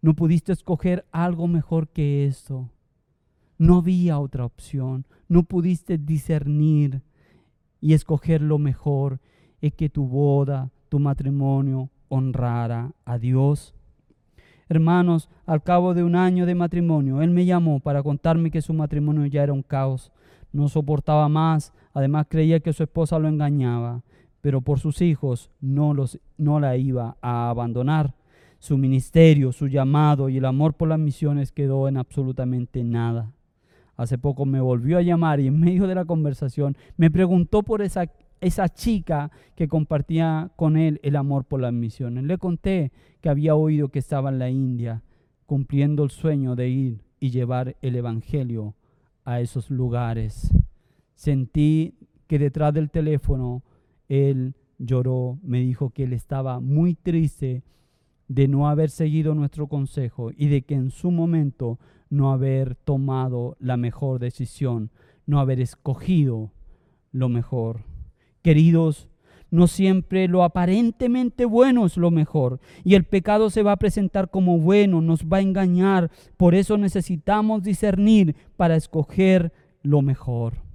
No 0.00 0.14
pudiste 0.14 0.52
escoger 0.52 1.04
algo 1.10 1.46
mejor 1.46 1.88
que 1.88 2.24
esto. 2.26 2.70
No 3.60 3.76
había 3.76 4.18
otra 4.18 4.44
opción. 4.44 5.04
No 5.28 5.42
pudiste 5.42 5.98
discernir 5.98 7.02
y 7.80 7.92
escoger 7.92 8.42
lo 8.42 8.58
mejor 8.58 9.20
es 9.60 9.74
que 9.74 9.88
tu 9.88 10.06
boda, 10.06 10.70
tu 10.88 10.98
matrimonio 10.98 11.90
honrara 12.08 12.92
a 13.04 13.18
Dios. 13.18 13.74
Hermanos, 14.68 15.28
al 15.46 15.62
cabo 15.62 15.94
de 15.94 16.02
un 16.02 16.16
año 16.16 16.46
de 16.46 16.54
matrimonio, 16.54 17.22
él 17.22 17.30
me 17.30 17.44
llamó 17.44 17.80
para 17.80 18.02
contarme 18.02 18.50
que 18.50 18.62
su 18.62 18.72
matrimonio 18.72 19.26
ya 19.26 19.42
era 19.42 19.52
un 19.52 19.62
caos. 19.62 20.10
No 20.52 20.68
soportaba 20.68 21.28
más 21.28 21.72
Además 21.92 22.26
creía 22.28 22.60
que 22.60 22.72
su 22.72 22.82
esposa 22.82 23.18
lo 23.18 23.28
engañaba, 23.28 24.02
pero 24.40 24.60
por 24.60 24.78
sus 24.78 25.02
hijos 25.02 25.50
no, 25.60 25.92
los, 25.94 26.20
no 26.38 26.60
la 26.60 26.76
iba 26.76 27.16
a 27.20 27.50
abandonar. 27.50 28.14
Su 28.58 28.76
ministerio, 28.76 29.52
su 29.52 29.68
llamado 29.68 30.28
y 30.28 30.36
el 30.36 30.44
amor 30.44 30.74
por 30.74 30.88
las 30.88 30.98
misiones 30.98 31.50
quedó 31.50 31.88
en 31.88 31.96
absolutamente 31.96 32.84
nada. 32.84 33.32
Hace 34.00 34.16
poco 34.16 34.46
me 34.46 34.62
volvió 34.62 34.96
a 34.96 35.02
llamar 35.02 35.40
y 35.40 35.46
en 35.48 35.60
medio 35.60 35.86
de 35.86 35.94
la 35.94 36.06
conversación 36.06 36.74
me 36.96 37.10
preguntó 37.10 37.62
por 37.62 37.82
esa, 37.82 38.10
esa 38.40 38.70
chica 38.70 39.30
que 39.54 39.68
compartía 39.68 40.50
con 40.56 40.78
él 40.78 41.00
el 41.02 41.16
amor 41.16 41.44
por 41.44 41.60
las 41.60 41.74
misiones. 41.74 42.24
Le 42.24 42.38
conté 42.38 42.92
que 43.20 43.28
había 43.28 43.54
oído 43.54 43.90
que 43.90 43.98
estaba 43.98 44.30
en 44.30 44.38
la 44.38 44.48
India 44.48 45.02
cumpliendo 45.44 46.02
el 46.02 46.08
sueño 46.08 46.56
de 46.56 46.70
ir 46.70 47.04
y 47.20 47.28
llevar 47.28 47.76
el 47.82 47.94
Evangelio 47.94 48.74
a 49.26 49.42
esos 49.42 49.68
lugares. 49.68 50.50
Sentí 51.14 51.92
que 52.26 52.38
detrás 52.38 52.72
del 52.72 52.88
teléfono 52.88 53.62
él 54.08 54.54
lloró, 54.78 55.38
me 55.42 55.60
dijo 55.60 55.90
que 55.90 56.04
él 56.04 56.14
estaba 56.14 56.58
muy 56.60 56.94
triste 56.94 57.64
de 58.28 58.48
no 58.48 58.66
haber 58.66 58.88
seguido 58.88 59.34
nuestro 59.34 59.66
consejo 59.66 60.30
y 60.34 60.48
de 60.48 60.62
que 60.62 60.74
en 60.74 60.90
su 60.90 61.10
momento 61.10 61.78
no 62.10 62.30
haber 62.30 62.74
tomado 62.74 63.56
la 63.58 63.76
mejor 63.76 64.18
decisión, 64.18 64.90
no 65.26 65.40
haber 65.40 65.60
escogido 65.60 66.52
lo 67.12 67.28
mejor. 67.28 67.84
Queridos, 68.42 69.08
no 69.50 69.66
siempre 69.66 70.28
lo 70.28 70.44
aparentemente 70.44 71.44
bueno 71.44 71.86
es 71.86 71.96
lo 71.96 72.10
mejor 72.10 72.60
y 72.84 72.94
el 72.94 73.04
pecado 73.04 73.50
se 73.50 73.62
va 73.62 73.72
a 73.72 73.78
presentar 73.78 74.30
como 74.30 74.58
bueno, 74.58 75.00
nos 75.00 75.24
va 75.24 75.38
a 75.38 75.42
engañar. 75.42 76.10
Por 76.36 76.54
eso 76.54 76.76
necesitamos 76.76 77.62
discernir 77.62 78.36
para 78.56 78.76
escoger 78.76 79.52
lo 79.82 80.02
mejor 80.02 80.70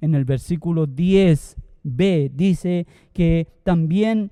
en 0.00 0.14
el 0.14 0.24
versículo 0.24 0.86
10b, 0.86 2.30
dice 2.32 2.86
que 3.12 3.48
también 3.64 4.30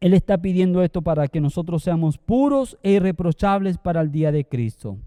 Él 0.00 0.14
está 0.14 0.38
pidiendo 0.38 0.82
esto 0.82 1.02
para 1.02 1.28
que 1.28 1.40
nosotros 1.40 1.82
seamos 1.82 2.18
puros 2.18 2.78
e 2.82 2.92
irreprochables 2.92 3.78
para 3.78 4.00
el 4.00 4.10
día 4.10 4.32
de 4.32 4.44
Cristo. 4.44 4.98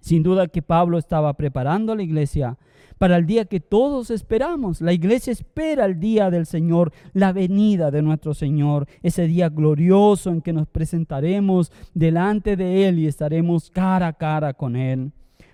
Sin 0.00 0.22
duda 0.22 0.48
que 0.48 0.62
Pablo 0.62 0.98
estaba 0.98 1.32
preparando 1.34 1.92
a 1.92 1.96
la 1.96 2.02
iglesia 2.02 2.56
para 2.98 3.16
el 3.16 3.26
día 3.26 3.44
que 3.44 3.60
todos 3.60 4.10
esperamos. 4.10 4.80
La 4.80 4.92
iglesia 4.92 5.32
espera 5.32 5.84
el 5.86 5.98
día 5.98 6.30
del 6.30 6.46
Señor, 6.46 6.92
la 7.12 7.32
venida 7.32 7.90
de 7.90 8.02
nuestro 8.02 8.34
Señor, 8.34 8.86
ese 9.02 9.26
día 9.26 9.48
glorioso 9.48 10.30
en 10.30 10.42
que 10.42 10.52
nos 10.52 10.66
presentaremos 10.68 11.72
delante 11.94 12.56
de 12.56 12.88
Él 12.88 12.98
y 12.98 13.06
estaremos 13.06 13.70
cara 13.70 14.08
a 14.08 14.12
cara 14.12 14.52
con 14.54 14.76
Él. 14.76 15.12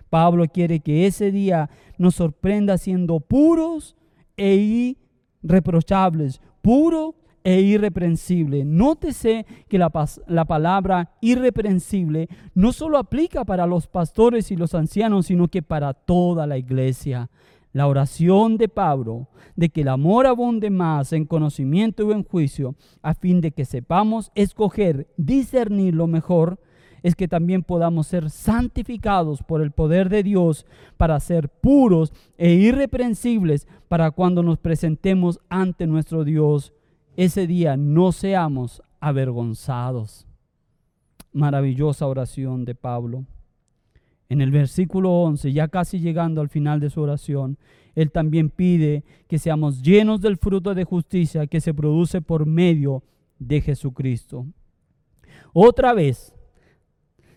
Pablo 0.08 0.46
quiere 0.46 0.80
que 0.80 1.06
ese 1.06 1.30
día 1.30 1.70
nos 1.98 2.14
sorprenda 2.14 2.78
siendo 2.78 3.20
puros 3.20 3.96
e 4.36 4.96
irreprochables, 5.42 6.40
puro 6.62 7.14
e 7.44 7.60
irreprensible. 7.60 8.64
Nótese 8.64 9.46
que 9.68 9.78
la, 9.78 9.92
la, 10.26 10.44
palabra 10.46 11.12
irreprensible 11.20 12.28
no 12.54 12.72
solo 12.72 12.98
aplica 12.98 13.44
para 13.44 13.66
los 13.66 13.86
pastores 13.86 14.50
y 14.50 14.56
los 14.56 14.74
ancianos, 14.74 15.26
sino 15.26 15.48
que 15.48 15.62
para 15.62 15.92
toda 15.92 16.46
la 16.46 16.56
iglesia. 16.56 17.30
La 17.72 17.86
oración 17.86 18.56
de 18.56 18.68
Pablo 18.68 19.28
de 19.56 19.68
que 19.68 19.82
el 19.82 19.88
amor 19.88 20.26
abunde 20.26 20.70
más 20.70 21.12
en 21.12 21.26
conocimiento 21.26 22.08
y 22.08 22.12
en 22.12 22.24
juicio, 22.24 22.76
a 23.02 23.14
fin 23.14 23.40
de 23.40 23.50
que 23.50 23.64
sepamos 23.64 24.30
escoger, 24.34 25.08
discernir 25.16 25.94
lo 25.94 26.06
mejor, 26.06 26.58
es 27.02 27.14
que 27.14 27.28
también 27.28 27.62
podamos 27.62 28.06
ser 28.06 28.30
santificados 28.30 29.42
por 29.42 29.60
el 29.60 29.72
poder 29.72 30.08
de 30.08 30.22
Dios 30.22 30.66
para 30.96 31.20
ser 31.20 31.50
puros 31.50 32.12
e 32.38 32.54
irreprensibles 32.54 33.68
para 33.88 34.10
cuando 34.10 34.42
nos 34.42 34.58
presentemos 34.58 35.38
ante 35.50 35.86
nuestro 35.86 36.24
Dios. 36.24 36.73
Ese 37.16 37.46
día 37.46 37.76
no 37.76 38.10
seamos 38.12 38.82
avergonzados. 39.00 40.26
Maravillosa 41.32 42.06
oración 42.06 42.64
de 42.64 42.74
Pablo. 42.74 43.24
En 44.28 44.40
el 44.40 44.50
versículo 44.50 45.10
11, 45.22 45.52
ya 45.52 45.68
casi 45.68 46.00
llegando 46.00 46.40
al 46.40 46.48
final 46.48 46.80
de 46.80 46.90
su 46.90 47.00
oración, 47.00 47.58
él 47.94 48.10
también 48.10 48.50
pide 48.50 49.04
que 49.28 49.38
seamos 49.38 49.82
llenos 49.82 50.20
del 50.20 50.38
fruto 50.38 50.74
de 50.74 50.84
justicia 50.84 51.46
que 51.46 51.60
se 51.60 51.74
produce 51.74 52.20
por 52.20 52.46
medio 52.46 53.04
de 53.38 53.60
Jesucristo. 53.60 54.46
Otra 55.52 55.92
vez, 55.92 56.34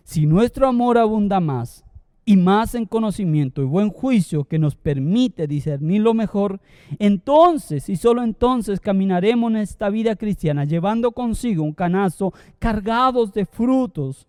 si 0.02 0.26
nuestro 0.26 0.66
amor 0.66 0.98
abunda 0.98 1.38
más 1.38 1.84
y 2.28 2.36
más 2.36 2.74
en 2.74 2.84
conocimiento 2.84 3.62
y 3.62 3.64
buen 3.64 3.88
juicio 3.88 4.44
que 4.44 4.58
nos 4.58 4.74
permite 4.74 5.46
discernir 5.46 6.02
lo 6.02 6.12
mejor, 6.12 6.60
entonces 6.98 7.88
y 7.88 7.96
solo 7.96 8.22
entonces 8.22 8.80
caminaremos 8.80 9.50
en 9.50 9.56
esta 9.56 9.88
vida 9.88 10.14
cristiana 10.14 10.66
llevando 10.66 11.12
consigo 11.12 11.62
un 11.62 11.72
canasto 11.72 12.34
cargados 12.58 13.32
de 13.32 13.46
frutos 13.46 14.26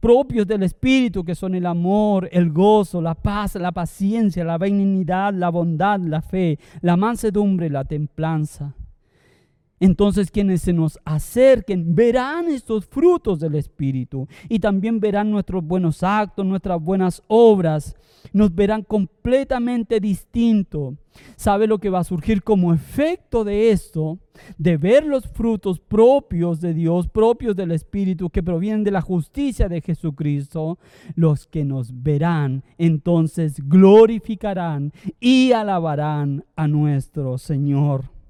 propios 0.00 0.46
del 0.46 0.64
Espíritu, 0.64 1.24
que 1.24 1.34
son 1.34 1.54
el 1.54 1.64
amor, 1.64 2.28
el 2.30 2.50
gozo, 2.50 3.00
la 3.00 3.14
paz, 3.14 3.54
la 3.54 3.72
paciencia, 3.72 4.44
la 4.44 4.58
benignidad, 4.58 5.32
la 5.32 5.48
bondad, 5.48 5.98
la 5.98 6.20
fe, 6.20 6.58
la 6.82 6.98
mansedumbre, 6.98 7.70
la 7.70 7.84
templanza. 7.84 8.74
Entonces 9.82 10.30
quienes 10.30 10.62
se 10.62 10.72
nos 10.72 11.00
acerquen 11.04 11.96
verán 11.96 12.48
estos 12.48 12.86
frutos 12.86 13.40
del 13.40 13.56
Espíritu 13.56 14.28
y 14.48 14.60
también 14.60 15.00
verán 15.00 15.32
nuestros 15.32 15.64
buenos 15.64 16.04
actos, 16.04 16.46
nuestras 16.46 16.80
buenas 16.80 17.20
obras. 17.26 17.96
Nos 18.32 18.54
verán 18.54 18.84
completamente 18.84 19.98
distinto. 19.98 20.94
¿Sabe 21.34 21.66
lo 21.66 21.78
que 21.78 21.90
va 21.90 21.98
a 21.98 22.04
surgir 22.04 22.44
como 22.44 22.72
efecto 22.72 23.42
de 23.42 23.72
esto? 23.72 24.20
De 24.56 24.76
ver 24.76 25.04
los 25.04 25.26
frutos 25.26 25.80
propios 25.80 26.60
de 26.60 26.74
Dios, 26.74 27.08
propios 27.08 27.56
del 27.56 27.72
Espíritu, 27.72 28.30
que 28.30 28.44
provienen 28.44 28.84
de 28.84 28.92
la 28.92 29.00
justicia 29.00 29.68
de 29.68 29.80
Jesucristo. 29.80 30.78
Los 31.16 31.48
que 31.48 31.64
nos 31.64 32.04
verán 32.04 32.62
entonces 32.78 33.68
glorificarán 33.68 34.92
y 35.18 35.50
alabarán 35.50 36.44
a 36.54 36.68
nuestro 36.68 37.36
Señor. 37.36 38.21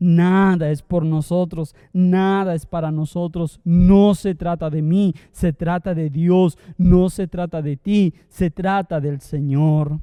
Nada 0.00 0.70
es 0.70 0.82
por 0.82 1.04
nosotros, 1.04 1.74
nada 1.92 2.54
es 2.54 2.66
para 2.66 2.90
nosotros. 2.90 3.60
No 3.64 4.14
se 4.14 4.34
trata 4.34 4.70
de 4.70 4.82
mí, 4.82 5.14
se 5.32 5.52
trata 5.52 5.94
de 5.94 6.10
Dios, 6.10 6.58
no 6.76 7.10
se 7.10 7.26
trata 7.26 7.62
de 7.62 7.76
ti, 7.76 8.14
se 8.28 8.50
trata 8.50 9.00
del 9.00 9.20
Señor. 9.20 10.00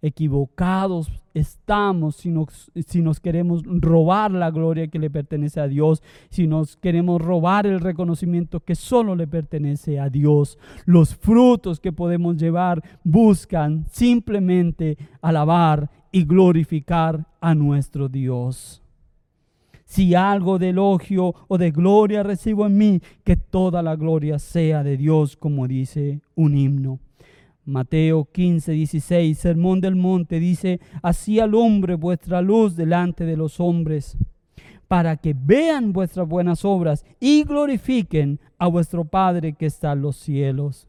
Equivocados 0.00 1.10
estamos 1.34 2.16
si 2.16 2.30
nos, 2.30 2.70
si 2.86 3.02
nos 3.02 3.20
queremos 3.20 3.62
robar 3.64 4.30
la 4.30 4.50
gloria 4.50 4.88
que 4.88 4.98
le 4.98 5.10
pertenece 5.10 5.60
a 5.60 5.68
Dios, 5.68 6.02
si 6.30 6.46
nos 6.46 6.76
queremos 6.76 7.20
robar 7.20 7.66
el 7.66 7.80
reconocimiento 7.80 8.60
que 8.60 8.74
solo 8.74 9.16
le 9.16 9.26
pertenece 9.26 9.98
a 9.98 10.08
Dios. 10.08 10.58
Los 10.84 11.16
frutos 11.16 11.80
que 11.80 11.92
podemos 11.92 12.36
llevar 12.36 12.82
buscan 13.04 13.86
simplemente 13.90 14.98
alabar 15.20 15.90
y 16.12 16.24
glorificar 16.24 17.26
a 17.40 17.54
nuestro 17.54 18.08
Dios 18.08 18.82
si 19.88 20.14
algo 20.14 20.58
de 20.58 20.68
elogio 20.68 21.34
o 21.48 21.56
de 21.56 21.70
gloria 21.70 22.22
recibo 22.22 22.66
en 22.66 22.76
mí, 22.76 23.00
que 23.24 23.38
toda 23.38 23.82
la 23.82 23.96
gloria 23.96 24.38
sea 24.38 24.84
de 24.84 24.98
Dios, 24.98 25.34
como 25.34 25.66
dice 25.66 26.20
un 26.34 26.58
himno. 26.58 27.00
Mateo 27.64 28.28
15, 28.30 28.72
16, 28.72 29.38
Sermón 29.38 29.80
del 29.80 29.96
Monte 29.96 30.40
dice, 30.40 30.78
así 31.02 31.40
alumbre 31.40 31.94
vuestra 31.94 32.42
luz 32.42 32.76
delante 32.76 33.24
de 33.24 33.38
los 33.38 33.60
hombres, 33.60 34.18
para 34.88 35.16
que 35.16 35.34
vean 35.34 35.94
vuestras 35.94 36.28
buenas 36.28 36.66
obras 36.66 37.06
y 37.18 37.44
glorifiquen 37.44 38.40
a 38.58 38.66
vuestro 38.66 39.06
Padre 39.06 39.54
que 39.54 39.66
está 39.66 39.92
en 39.92 40.02
los 40.02 40.16
cielos. 40.16 40.87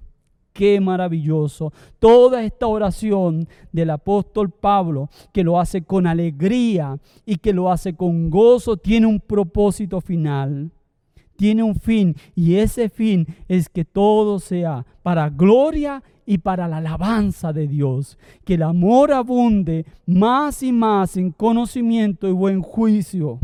Qué 0.60 0.82
maravilloso. 0.82 1.72
Toda 2.00 2.44
esta 2.44 2.68
oración 2.68 3.48
del 3.72 3.92
apóstol 3.92 4.50
Pablo, 4.50 5.08
que 5.32 5.42
lo 5.42 5.58
hace 5.58 5.84
con 5.84 6.06
alegría 6.06 7.00
y 7.26 7.38
que 7.38 7.54
lo 7.54 7.72
hace 7.72 7.96
con 7.96 8.30
gozo, 8.30 8.76
tiene 8.76 9.08
un 9.08 9.22
propósito 9.22 10.02
final. 10.02 10.70
Tiene 11.38 11.64
un 11.64 11.76
fin 11.76 12.14
y 12.36 12.56
ese 12.56 12.90
fin 12.90 13.26
es 13.48 13.70
que 13.70 13.86
todo 13.86 14.38
sea 14.38 14.86
para 15.02 15.30
gloria 15.30 16.04
y 16.26 16.40
para 16.40 16.68
la 16.68 16.80
alabanza 16.80 17.54
de 17.54 17.66
Dios. 17.66 18.18
Que 18.44 18.56
el 18.56 18.64
amor 18.64 19.14
abunde 19.14 19.86
más 20.06 20.62
y 20.62 20.74
más 20.74 21.16
en 21.16 21.32
conocimiento 21.32 22.28
y 22.28 22.34
buen 22.34 22.62
juicio 22.62 23.40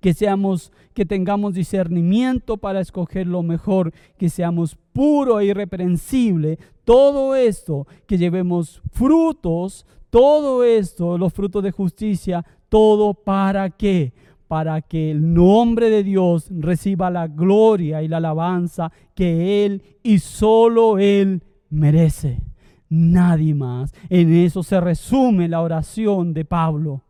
que 0.00 0.14
seamos, 0.14 0.72
que 0.94 1.04
tengamos 1.04 1.54
discernimiento 1.54 2.56
para 2.56 2.80
escoger 2.80 3.26
lo 3.26 3.42
mejor, 3.42 3.92
que 4.16 4.28
seamos 4.28 4.76
puro 4.92 5.40
e 5.40 5.46
irreprensible. 5.46 6.58
Todo 6.84 7.34
esto, 7.34 7.86
que 8.06 8.18
llevemos 8.18 8.80
frutos, 8.92 9.86
todo 10.10 10.64
esto, 10.64 11.18
los 11.18 11.32
frutos 11.32 11.62
de 11.62 11.72
justicia, 11.72 12.44
todo 12.68 13.14
para 13.14 13.70
qué? 13.70 14.12
Para 14.46 14.80
que 14.80 15.10
el 15.10 15.34
nombre 15.34 15.90
de 15.90 16.02
Dios 16.02 16.48
reciba 16.50 17.10
la 17.10 17.26
gloria 17.26 18.02
y 18.02 18.08
la 18.08 18.16
alabanza 18.16 18.90
que 19.14 19.66
Él 19.66 19.82
y 20.02 20.20
solo 20.20 20.98
Él 20.98 21.42
merece. 21.68 22.40
Nadie 22.88 23.54
más. 23.54 23.92
En 24.08 24.32
eso 24.32 24.62
se 24.62 24.80
resume 24.80 25.48
la 25.48 25.60
oración 25.60 26.32
de 26.32 26.46
Pablo. 26.46 27.02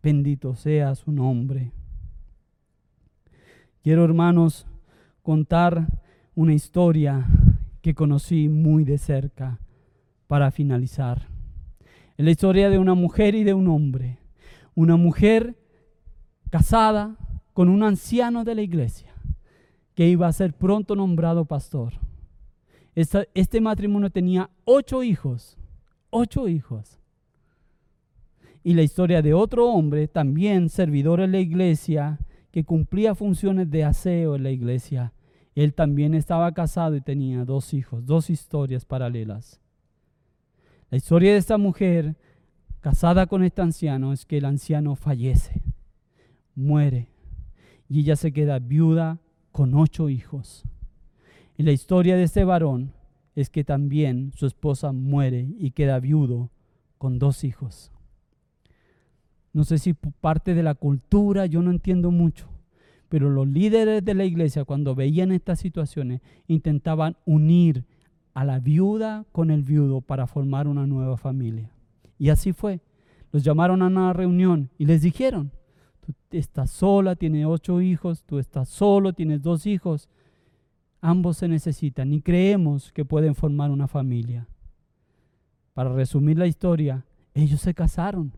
Bendito 0.00 0.54
sea 0.54 0.94
su 0.94 1.10
nombre. 1.10 1.72
Quiero, 3.86 4.04
hermanos, 4.04 4.66
contar 5.22 5.86
una 6.34 6.52
historia 6.54 7.24
que 7.82 7.94
conocí 7.94 8.48
muy 8.48 8.82
de 8.82 8.98
cerca 8.98 9.60
para 10.26 10.50
finalizar. 10.50 11.28
Es 12.16 12.24
la 12.24 12.32
historia 12.32 12.68
de 12.68 12.80
una 12.80 12.94
mujer 12.94 13.36
y 13.36 13.44
de 13.44 13.54
un 13.54 13.68
hombre. 13.68 14.18
Una 14.74 14.96
mujer 14.96 15.54
casada 16.50 17.16
con 17.52 17.68
un 17.68 17.84
anciano 17.84 18.42
de 18.42 18.56
la 18.56 18.62
iglesia 18.62 19.14
que 19.94 20.08
iba 20.08 20.26
a 20.26 20.32
ser 20.32 20.52
pronto 20.52 20.96
nombrado 20.96 21.44
pastor. 21.44 21.92
este 22.96 23.60
matrimonio 23.60 24.10
tenía 24.10 24.50
ocho 24.64 25.04
hijos, 25.04 25.56
ocho 26.10 26.48
hijos. 26.48 26.98
Y 28.64 28.74
la 28.74 28.82
historia 28.82 29.22
de 29.22 29.32
otro 29.32 29.68
hombre, 29.68 30.08
también 30.08 30.70
servidor 30.70 31.20
en 31.20 31.30
la 31.30 31.38
iglesia, 31.38 32.18
que 32.56 32.64
cumplía 32.64 33.14
funciones 33.14 33.70
de 33.70 33.84
aseo 33.84 34.34
en 34.34 34.42
la 34.42 34.50
iglesia. 34.50 35.12
Él 35.54 35.74
también 35.74 36.14
estaba 36.14 36.54
casado 36.54 36.96
y 36.96 37.02
tenía 37.02 37.44
dos 37.44 37.74
hijos, 37.74 38.06
dos 38.06 38.30
historias 38.30 38.86
paralelas. 38.86 39.60
La 40.88 40.96
historia 40.96 41.32
de 41.32 41.36
esta 41.36 41.58
mujer 41.58 42.16
casada 42.80 43.26
con 43.26 43.44
este 43.44 43.60
anciano 43.60 44.14
es 44.14 44.24
que 44.24 44.38
el 44.38 44.46
anciano 44.46 44.96
fallece, 44.96 45.60
muere, 46.54 47.10
y 47.90 48.00
ella 48.00 48.16
se 48.16 48.32
queda 48.32 48.58
viuda 48.58 49.18
con 49.52 49.74
ocho 49.74 50.08
hijos. 50.08 50.64
Y 51.58 51.62
la 51.62 51.72
historia 51.72 52.16
de 52.16 52.22
este 52.22 52.44
varón 52.44 52.94
es 53.34 53.50
que 53.50 53.64
también 53.64 54.32
su 54.34 54.46
esposa 54.46 54.92
muere 54.92 55.46
y 55.58 55.72
queda 55.72 56.00
viudo 56.00 56.48
con 56.96 57.18
dos 57.18 57.44
hijos. 57.44 57.92
No 59.56 59.64
sé 59.64 59.78
si 59.78 59.94
parte 59.94 60.52
de 60.52 60.62
la 60.62 60.74
cultura, 60.74 61.46
yo 61.46 61.62
no 61.62 61.70
entiendo 61.70 62.10
mucho, 62.10 62.46
pero 63.08 63.30
los 63.30 63.48
líderes 63.48 64.04
de 64.04 64.12
la 64.12 64.26
iglesia 64.26 64.66
cuando 64.66 64.94
veían 64.94 65.32
estas 65.32 65.60
situaciones 65.60 66.20
intentaban 66.46 67.16
unir 67.24 67.86
a 68.34 68.44
la 68.44 68.60
viuda 68.60 69.24
con 69.32 69.50
el 69.50 69.62
viudo 69.62 70.02
para 70.02 70.26
formar 70.26 70.68
una 70.68 70.86
nueva 70.86 71.16
familia. 71.16 71.70
Y 72.18 72.28
así 72.28 72.52
fue. 72.52 72.82
Los 73.32 73.44
llamaron 73.44 73.80
a 73.80 73.86
una 73.86 74.12
reunión 74.12 74.68
y 74.76 74.84
les 74.84 75.00
dijeron, 75.00 75.50
tú 76.02 76.12
estás 76.32 76.70
sola, 76.70 77.16
tienes 77.16 77.46
ocho 77.46 77.80
hijos, 77.80 78.24
tú 78.24 78.38
estás 78.38 78.68
solo, 78.68 79.14
tienes 79.14 79.40
dos 79.40 79.64
hijos. 79.64 80.10
Ambos 81.00 81.38
se 81.38 81.48
necesitan 81.48 82.12
y 82.12 82.20
creemos 82.20 82.92
que 82.92 83.06
pueden 83.06 83.34
formar 83.34 83.70
una 83.70 83.88
familia. 83.88 84.48
Para 85.72 85.94
resumir 85.94 86.36
la 86.36 86.46
historia, 86.46 87.06
ellos 87.32 87.62
se 87.62 87.72
casaron 87.72 88.34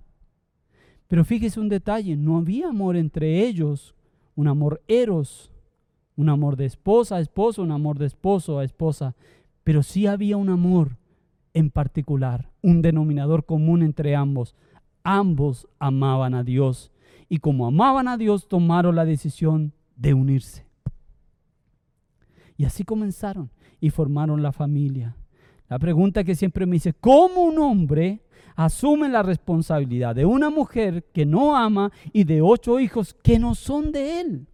pero 1.08 1.24
fíjese 1.24 1.58
un 1.58 1.68
detalle, 1.68 2.16
no 2.16 2.36
había 2.36 2.68
amor 2.68 2.96
entre 2.96 3.46
ellos, 3.46 3.94
un 4.36 4.46
amor 4.46 4.82
eros, 4.86 5.50
un 6.16 6.28
amor 6.28 6.56
de 6.56 6.66
esposa 6.66 7.16
a 7.16 7.20
esposo, 7.20 7.62
un 7.62 7.72
amor 7.72 7.98
de 7.98 8.06
esposo 8.06 8.58
a 8.58 8.64
esposa, 8.64 9.16
pero 9.64 9.82
sí 9.82 10.06
había 10.06 10.36
un 10.36 10.50
amor 10.50 10.96
en 11.54 11.70
particular, 11.70 12.50
un 12.62 12.82
denominador 12.82 13.44
común 13.44 13.82
entre 13.82 14.14
ambos. 14.14 14.54
Ambos 15.02 15.66
amaban 15.78 16.34
a 16.34 16.44
Dios 16.44 16.92
y 17.28 17.38
como 17.38 17.66
amaban 17.66 18.06
a 18.06 18.16
Dios 18.16 18.48
tomaron 18.48 18.94
la 18.94 19.04
decisión 19.04 19.72
de 19.96 20.14
unirse. 20.14 20.66
Y 22.56 22.64
así 22.64 22.84
comenzaron 22.84 23.50
y 23.80 23.90
formaron 23.90 24.42
la 24.42 24.52
familia. 24.52 25.16
La 25.68 25.78
pregunta 25.78 26.24
que 26.24 26.34
siempre 26.34 26.66
me 26.66 26.74
dice, 26.74 26.92
¿cómo 26.92 27.44
un 27.44 27.58
hombre 27.58 28.22
asume 28.58 29.08
la 29.08 29.22
responsabilidad 29.22 30.16
de 30.16 30.26
una 30.26 30.50
mujer 30.50 31.04
que 31.12 31.24
no 31.24 31.56
ama 31.56 31.92
y 32.12 32.24
de 32.24 32.42
ocho 32.42 32.80
hijos 32.80 33.14
que 33.22 33.38
no 33.38 33.54
son 33.54 33.92
de 33.92 34.20
él? 34.20 34.48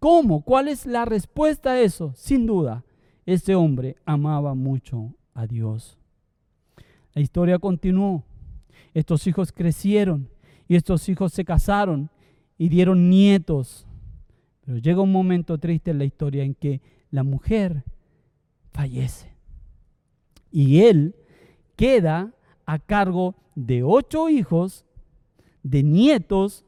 ¿Cómo? 0.00 0.42
¿Cuál 0.42 0.66
es 0.66 0.84
la 0.84 1.04
respuesta 1.04 1.70
a 1.70 1.80
eso? 1.80 2.12
Sin 2.16 2.44
duda, 2.44 2.84
este 3.24 3.54
hombre 3.54 3.98
amaba 4.04 4.54
mucho 4.54 5.14
a 5.32 5.46
Dios. 5.46 5.96
La 7.14 7.22
historia 7.22 7.60
continuó. 7.60 8.24
Estos 8.94 9.24
hijos 9.28 9.52
crecieron 9.52 10.28
y 10.66 10.74
estos 10.74 11.08
hijos 11.08 11.32
se 11.32 11.44
casaron 11.44 12.10
y 12.58 12.68
dieron 12.68 13.10
nietos. 13.10 13.86
Pero 14.64 14.78
llega 14.78 15.02
un 15.02 15.12
momento 15.12 15.56
triste 15.58 15.92
en 15.92 15.98
la 15.98 16.04
historia 16.04 16.42
en 16.42 16.56
que 16.56 16.80
la 17.12 17.22
mujer 17.22 17.84
fallece. 18.72 19.32
Y 20.50 20.80
él 20.80 21.14
queda 21.78 22.34
a 22.66 22.80
cargo 22.80 23.36
de 23.54 23.84
ocho 23.84 24.28
hijos, 24.28 24.84
de 25.62 25.84
nietos 25.84 26.66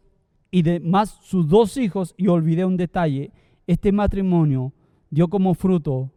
y 0.53 0.63
de 0.63 0.79
más 0.79 1.19
sus 1.23 1.49
dos 1.49 1.77
hijos. 1.77 2.15
Y 2.17 2.29
olvidé 2.29 2.65
un 2.65 2.77
detalle, 2.77 3.33
este 3.67 3.91
matrimonio 3.91 4.73
dio 5.11 5.29
como 5.29 5.55
fruto 5.55 6.13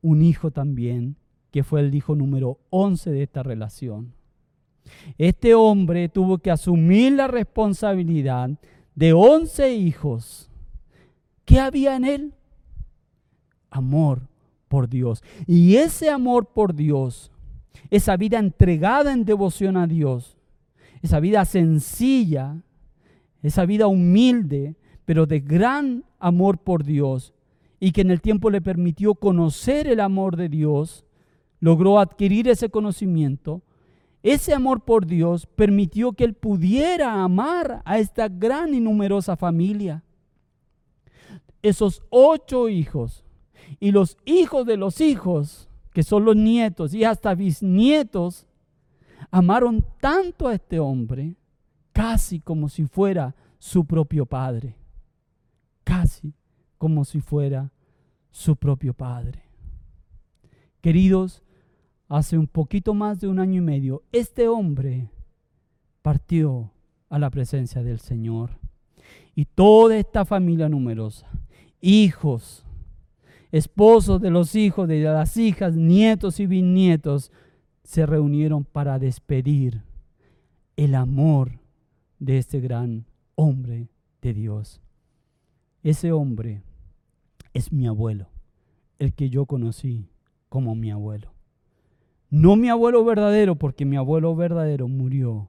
un 0.00 0.22
hijo 0.22 0.52
también, 0.52 1.16
que 1.50 1.64
fue 1.64 1.80
el 1.80 1.92
hijo 1.94 2.14
número 2.14 2.60
11 2.70 3.10
de 3.10 3.24
esta 3.24 3.42
relación. 3.42 4.14
Este 5.18 5.54
hombre 5.56 6.08
tuvo 6.08 6.38
que 6.38 6.52
asumir 6.52 7.14
la 7.14 7.26
responsabilidad 7.26 8.50
de 8.94 9.12
11 9.12 9.74
hijos. 9.74 10.48
¿Qué 11.44 11.58
había 11.58 11.96
en 11.96 12.04
él? 12.04 12.34
Amor 13.70 14.28
por 14.68 14.88
Dios. 14.88 15.24
Y 15.48 15.76
ese 15.76 16.10
amor 16.10 16.46
por 16.46 16.74
Dios, 16.74 17.32
esa 17.90 18.16
vida 18.16 18.38
entregada 18.38 19.12
en 19.12 19.24
devoción 19.24 19.76
a 19.76 19.86
Dios, 19.86 20.36
esa 21.02 21.20
vida 21.20 21.44
sencilla, 21.44 22.56
esa 23.42 23.64
vida 23.66 23.86
humilde, 23.86 24.76
pero 25.04 25.26
de 25.26 25.40
gran 25.40 26.04
amor 26.18 26.58
por 26.58 26.84
Dios, 26.84 27.32
y 27.78 27.92
que 27.92 28.00
en 28.00 28.10
el 28.10 28.20
tiempo 28.20 28.50
le 28.50 28.60
permitió 28.60 29.14
conocer 29.14 29.86
el 29.86 30.00
amor 30.00 30.36
de 30.36 30.48
Dios, 30.48 31.04
logró 31.60 31.98
adquirir 32.00 32.48
ese 32.48 32.70
conocimiento, 32.70 33.62
ese 34.22 34.54
amor 34.54 34.80
por 34.80 35.06
Dios 35.06 35.46
permitió 35.46 36.12
que 36.12 36.24
él 36.24 36.34
pudiera 36.34 37.22
amar 37.22 37.82
a 37.84 37.98
esta 37.98 38.28
gran 38.28 38.74
y 38.74 38.80
numerosa 38.80 39.36
familia. 39.36 40.02
Esos 41.62 42.02
ocho 42.10 42.68
hijos 42.68 43.24
y 43.78 43.92
los 43.92 44.16
hijos 44.24 44.66
de 44.66 44.76
los 44.76 45.00
hijos, 45.00 45.68
que 45.96 46.02
son 46.02 46.26
los 46.26 46.36
nietos 46.36 46.92
y 46.92 47.04
hasta 47.04 47.34
bisnietos, 47.34 48.44
amaron 49.30 49.82
tanto 49.98 50.46
a 50.46 50.52
este 50.52 50.78
hombre, 50.78 51.36
casi 51.90 52.38
como 52.38 52.68
si 52.68 52.84
fuera 52.84 53.34
su 53.58 53.86
propio 53.86 54.26
padre, 54.26 54.76
casi 55.84 56.34
como 56.76 57.06
si 57.06 57.22
fuera 57.22 57.72
su 58.30 58.56
propio 58.56 58.92
padre. 58.92 59.40
Queridos, 60.82 61.42
hace 62.08 62.36
un 62.36 62.46
poquito 62.46 62.92
más 62.92 63.18
de 63.18 63.28
un 63.28 63.38
año 63.38 63.62
y 63.62 63.64
medio, 63.64 64.02
este 64.12 64.48
hombre 64.48 65.08
partió 66.02 66.72
a 67.08 67.18
la 67.18 67.30
presencia 67.30 67.82
del 67.82 68.00
Señor. 68.00 68.50
Y 69.34 69.46
toda 69.46 69.96
esta 69.96 70.26
familia 70.26 70.68
numerosa, 70.68 71.26
hijos, 71.80 72.65
esposos 73.52 74.20
de 74.20 74.30
los 74.30 74.54
hijos, 74.54 74.88
de 74.88 75.00
las 75.00 75.36
hijas, 75.36 75.74
nietos 75.74 76.40
y 76.40 76.46
bisnietos, 76.46 77.32
se 77.82 78.04
reunieron 78.06 78.64
para 78.64 78.98
despedir 78.98 79.82
el 80.76 80.94
amor 80.94 81.60
de 82.18 82.38
este 82.38 82.60
gran 82.60 83.06
hombre 83.34 83.88
de 84.22 84.34
Dios. 84.34 84.80
Ese 85.82 86.12
hombre 86.12 86.62
es 87.54 87.72
mi 87.72 87.86
abuelo, 87.86 88.28
el 88.98 89.14
que 89.14 89.30
yo 89.30 89.46
conocí 89.46 90.08
como 90.48 90.74
mi 90.74 90.90
abuelo. 90.90 91.32
No 92.28 92.56
mi 92.56 92.68
abuelo 92.68 93.04
verdadero, 93.04 93.56
porque 93.56 93.84
mi 93.84 93.96
abuelo 93.96 94.34
verdadero 94.34 94.88
murió 94.88 95.48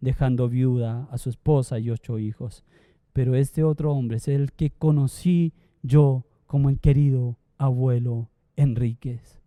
dejando 0.00 0.48
viuda 0.48 1.08
a 1.10 1.18
su 1.18 1.30
esposa 1.30 1.78
y 1.78 1.90
ocho 1.90 2.18
hijos. 2.18 2.64
Pero 3.12 3.34
este 3.34 3.64
otro 3.64 3.92
hombre 3.92 4.18
es 4.18 4.28
el 4.28 4.52
que 4.52 4.70
conocí 4.70 5.54
yo 5.82 6.26
como 6.46 6.68
el 6.70 6.78
querido 6.78 7.36
abuelo 7.58 8.28
Enríquez. 8.56 9.40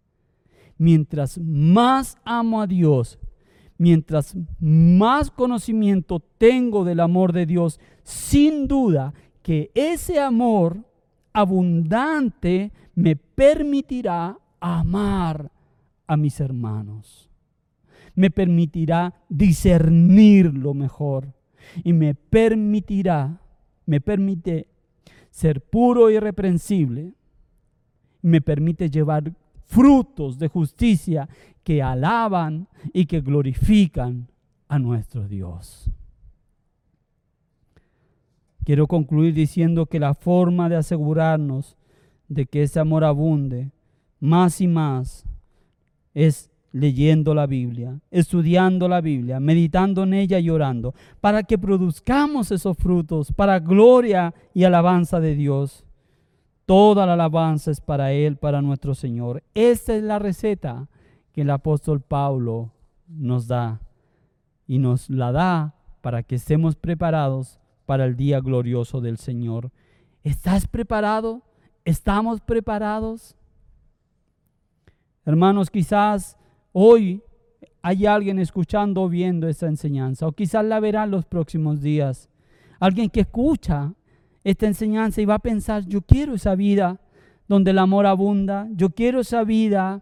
Mientras 0.78 1.38
más 1.40 2.18
amo 2.24 2.62
a 2.62 2.68
Dios, 2.68 3.20
mientras 3.78 4.36
más 4.60 5.32
conocimiento 5.32 6.20
tengo 6.38 6.84
del 6.84 7.00
amor 7.00 7.34
de 7.34 7.46
Dios, 7.46 7.80
sin 8.04 8.68
duda 8.68 9.14
que 9.42 9.72
ese 9.74 10.20
amor 10.20 10.86
abundante 11.34 12.72
me 12.96 13.16
permitirá 13.16 14.38
amar 14.60 15.52
a 16.08 16.18
mis 16.18 16.40
hermanos. 16.40 17.30
Me 18.16 18.30
permitirá 18.30 19.14
discernir 19.30 20.54
lo 20.54 20.74
mejor 20.74 21.34
y 21.84 21.94
me 21.94 22.16
permitirá, 22.16 23.42
me 23.86 24.02
permite 24.02 24.68
ser 25.30 25.62
puro 25.62 26.10
y 26.10 26.16
irreprensible. 26.16 27.14
Me 28.22 28.42
permite 28.42 28.90
llevar 28.90 29.34
frutos 29.66 30.38
de 30.40 30.48
justicia 30.48 31.30
que 31.64 31.82
alaban 31.82 32.68
y 32.94 33.06
que 33.06 33.22
glorifican 33.22 34.28
a 34.68 34.80
nuestro 34.80 35.28
Dios. 35.28 35.90
Quiero 38.64 38.88
concluir 38.88 39.34
diciendo 39.34 39.86
que 39.86 40.00
la 40.00 40.14
forma 40.14 40.70
de 40.70 40.76
asegurarnos 40.76 41.76
de 42.28 42.46
que 42.46 42.64
ese 42.64 42.80
amor 42.80 43.04
abunde 43.04 43.72
más 44.20 44.62
y 44.62 44.68
más 44.68 45.26
es 46.14 46.50
leyendo 46.72 47.34
la 47.34 47.48
Biblia, 47.48 48.00
estudiando 48.12 48.88
la 48.88 49.02
Biblia, 49.02 49.40
meditando 49.40 50.04
en 50.04 50.14
ella 50.14 50.40
y 50.40 50.50
orando, 50.50 50.94
para 51.20 51.44
que 51.44 51.58
produzcamos 51.58 52.52
esos 52.52 52.78
frutos 52.78 53.32
para 53.32 53.60
gloria 53.60 54.34
y 54.54 54.64
alabanza 54.64 55.20
de 55.20 55.36
Dios. 55.36 55.86
Toda 56.66 57.06
la 57.06 57.14
alabanza 57.14 57.72
es 57.72 57.82
para 57.82 58.12
Él, 58.12 58.38
para 58.38 58.62
nuestro 58.62 58.94
Señor. 58.94 59.44
Esta 59.56 59.96
es 59.96 60.04
la 60.04 60.20
receta 60.20 60.88
que 61.34 61.42
el 61.42 61.50
apóstol 61.50 62.02
Pablo 62.02 62.72
nos 63.08 63.48
da 63.48 63.82
y 64.68 64.78
nos 64.78 65.10
la 65.10 65.32
da 65.32 65.76
para 66.02 66.22
que 66.22 66.36
estemos 66.36 66.76
preparados 66.76 67.60
para 67.88 68.06
el 68.06 68.16
día 68.16 68.40
glorioso 68.40 69.02
del 69.02 69.18
Señor. 69.18 69.72
¿Estás 70.24 70.68
preparado? 70.68 71.42
¿Estamos 71.86 72.40
preparados? 72.40 73.36
Hermanos, 75.26 75.72
quizás 75.72 76.39
hoy 76.72 77.22
hay 77.82 78.06
alguien 78.06 78.40
escuchando 78.40 79.04
o 79.04 79.10
viendo 79.10 79.48
esta 79.48 79.68
enseñanza, 79.68 80.28
o 80.28 80.32
quizás 80.32 80.66
la 80.66 80.80
verá 80.80 81.06
los 81.06 81.26
próximos 81.26 81.82
días. 81.82 82.30
Alguien 82.80 83.10
que 83.10 83.22
escucha 83.22 83.94
esta 84.44 84.68
enseñanza 84.68 85.22
y 85.22 85.26
va 85.26 85.36
a 85.36 85.40
pensar, 85.40 85.86
yo 85.86 86.02
quiero 86.02 86.34
esa 86.34 86.56
vida 86.56 87.00
donde 87.48 87.72
el 87.72 87.80
amor 87.80 88.06
abunda, 88.06 88.68
yo 88.72 88.92
quiero 88.92 89.22
esa 89.22 89.44
vida 89.44 90.02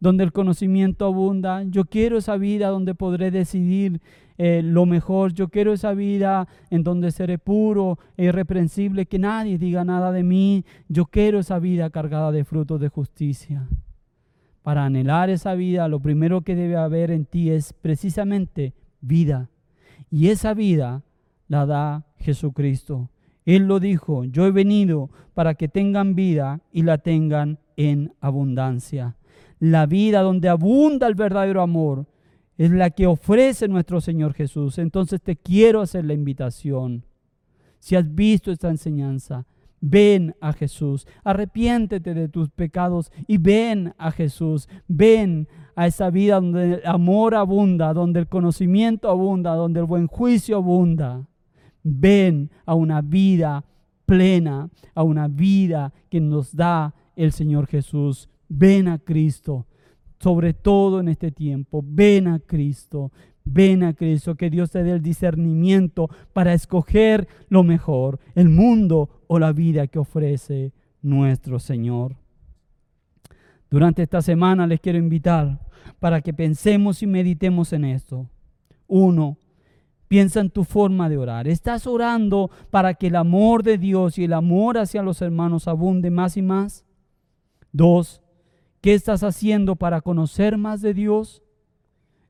donde 0.00 0.24
el 0.24 0.32
conocimiento 0.32 1.06
abunda, 1.06 1.64
yo 1.64 1.84
quiero 1.84 2.18
esa 2.18 2.36
vida 2.36 2.68
donde 2.68 2.94
podré 2.94 3.30
decidir 3.30 4.00
eh, 4.36 4.62
lo 4.62 4.86
mejor, 4.86 5.32
yo 5.32 5.48
quiero 5.48 5.72
esa 5.72 5.92
vida 5.94 6.46
en 6.70 6.84
donde 6.84 7.10
seré 7.10 7.38
puro 7.38 7.98
e 8.16 8.26
irreprensible, 8.26 9.06
que 9.06 9.18
nadie 9.18 9.58
diga 9.58 9.84
nada 9.84 10.12
de 10.12 10.22
mí, 10.22 10.64
yo 10.88 11.06
quiero 11.06 11.40
esa 11.40 11.58
vida 11.58 11.90
cargada 11.90 12.30
de 12.30 12.44
frutos 12.44 12.80
de 12.80 12.88
justicia. 12.88 13.66
Para 14.68 14.84
anhelar 14.84 15.30
esa 15.30 15.54
vida, 15.54 15.88
lo 15.88 15.98
primero 15.98 16.42
que 16.42 16.54
debe 16.54 16.76
haber 16.76 17.10
en 17.10 17.24
ti 17.24 17.48
es 17.48 17.72
precisamente 17.72 18.74
vida. 19.00 19.48
Y 20.10 20.28
esa 20.28 20.52
vida 20.52 21.02
la 21.46 21.64
da 21.64 22.04
Jesucristo. 22.18 23.08
Él 23.46 23.62
lo 23.62 23.80
dijo, 23.80 24.24
yo 24.24 24.44
he 24.44 24.50
venido 24.50 25.08
para 25.32 25.54
que 25.54 25.68
tengan 25.68 26.14
vida 26.14 26.60
y 26.70 26.82
la 26.82 26.98
tengan 26.98 27.60
en 27.78 28.12
abundancia. 28.20 29.16
La 29.58 29.86
vida 29.86 30.20
donde 30.20 30.50
abunda 30.50 31.06
el 31.06 31.14
verdadero 31.14 31.62
amor 31.62 32.06
es 32.58 32.70
la 32.70 32.90
que 32.90 33.06
ofrece 33.06 33.68
nuestro 33.68 34.02
Señor 34.02 34.34
Jesús. 34.34 34.76
Entonces 34.76 35.22
te 35.22 35.36
quiero 35.36 35.80
hacer 35.80 36.04
la 36.04 36.12
invitación. 36.12 37.06
Si 37.78 37.96
has 37.96 38.14
visto 38.14 38.52
esta 38.52 38.68
enseñanza, 38.68 39.46
Ven 39.80 40.34
a 40.40 40.52
Jesús, 40.52 41.06
arrepiéntete 41.22 42.14
de 42.14 42.28
tus 42.28 42.50
pecados 42.50 43.12
y 43.26 43.38
ven 43.38 43.94
a 43.98 44.10
Jesús. 44.10 44.68
Ven 44.88 45.48
a 45.76 45.86
esa 45.86 46.10
vida 46.10 46.36
donde 46.36 46.74
el 46.74 46.86
amor 46.86 47.34
abunda, 47.34 47.92
donde 47.94 48.20
el 48.20 48.28
conocimiento 48.28 49.08
abunda, 49.08 49.54
donde 49.54 49.80
el 49.80 49.86
buen 49.86 50.08
juicio 50.08 50.56
abunda. 50.56 51.24
Ven 51.84 52.50
a 52.66 52.74
una 52.74 53.00
vida 53.00 53.64
plena, 54.04 54.70
a 54.94 55.02
una 55.02 55.28
vida 55.28 55.92
que 56.08 56.20
nos 56.20 56.56
da 56.56 56.94
el 57.14 57.30
Señor 57.32 57.66
Jesús. 57.66 58.28
Ven 58.48 58.88
a 58.88 58.98
Cristo, 58.98 59.66
sobre 60.18 60.54
todo 60.54 60.98
en 60.98 61.08
este 61.08 61.30
tiempo. 61.30 61.84
Ven 61.86 62.26
a 62.26 62.40
Cristo. 62.40 63.12
Ven 63.50 63.82
a 63.82 63.94
Cristo, 63.94 64.34
que 64.34 64.50
Dios 64.50 64.70
te 64.70 64.82
dé 64.82 64.92
el 64.92 65.02
discernimiento 65.02 66.10
para 66.34 66.52
escoger 66.52 67.26
lo 67.48 67.64
mejor, 67.64 68.20
el 68.34 68.50
mundo 68.50 69.22
o 69.26 69.38
la 69.38 69.52
vida 69.52 69.86
que 69.86 69.98
ofrece 69.98 70.74
nuestro 71.00 71.58
Señor. 71.58 72.16
Durante 73.70 74.02
esta 74.02 74.20
semana 74.20 74.66
les 74.66 74.80
quiero 74.80 74.98
invitar 74.98 75.60
para 75.98 76.20
que 76.20 76.34
pensemos 76.34 77.02
y 77.02 77.06
meditemos 77.06 77.72
en 77.72 77.86
esto. 77.86 78.28
Uno, 78.86 79.38
piensa 80.08 80.40
en 80.40 80.50
tu 80.50 80.64
forma 80.64 81.08
de 81.08 81.16
orar. 81.16 81.48
¿Estás 81.48 81.86
orando 81.86 82.50
para 82.70 82.94
que 82.94 83.06
el 83.06 83.16
amor 83.16 83.62
de 83.62 83.78
Dios 83.78 84.18
y 84.18 84.24
el 84.24 84.34
amor 84.34 84.76
hacia 84.76 85.02
los 85.02 85.22
hermanos 85.22 85.68
abunde 85.68 86.10
más 86.10 86.36
y 86.36 86.42
más? 86.42 86.84
Dos, 87.72 88.20
¿qué 88.82 88.92
estás 88.92 89.22
haciendo 89.22 89.76
para 89.76 90.02
conocer 90.02 90.58
más 90.58 90.82
de 90.82 90.92
Dios? 90.92 91.42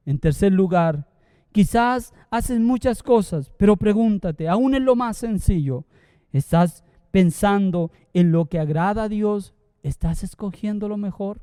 En 0.07 0.19
tercer 0.19 0.53
lugar, 0.53 1.08
quizás 1.53 2.15
haces 2.31 2.61
muchas 2.61 3.03
cosas, 3.03 3.51
pero 3.57 3.77
pregúntate, 3.77 4.49
aún 4.49 4.75
en 4.75 4.85
lo 4.85 4.97
más 4.97 5.17
sencillo, 5.17 5.85
¿estás 6.33 6.85
pensando 7.11 7.91
en 8.13 8.33
lo 8.33 8.47
que 8.47 8.59
agrada 8.59 9.05
a 9.05 9.09
Dios? 9.09 9.55
¿Estás 9.83 10.23
escogiendo 10.23 10.89
lo 10.89 10.97
mejor? 10.97 11.41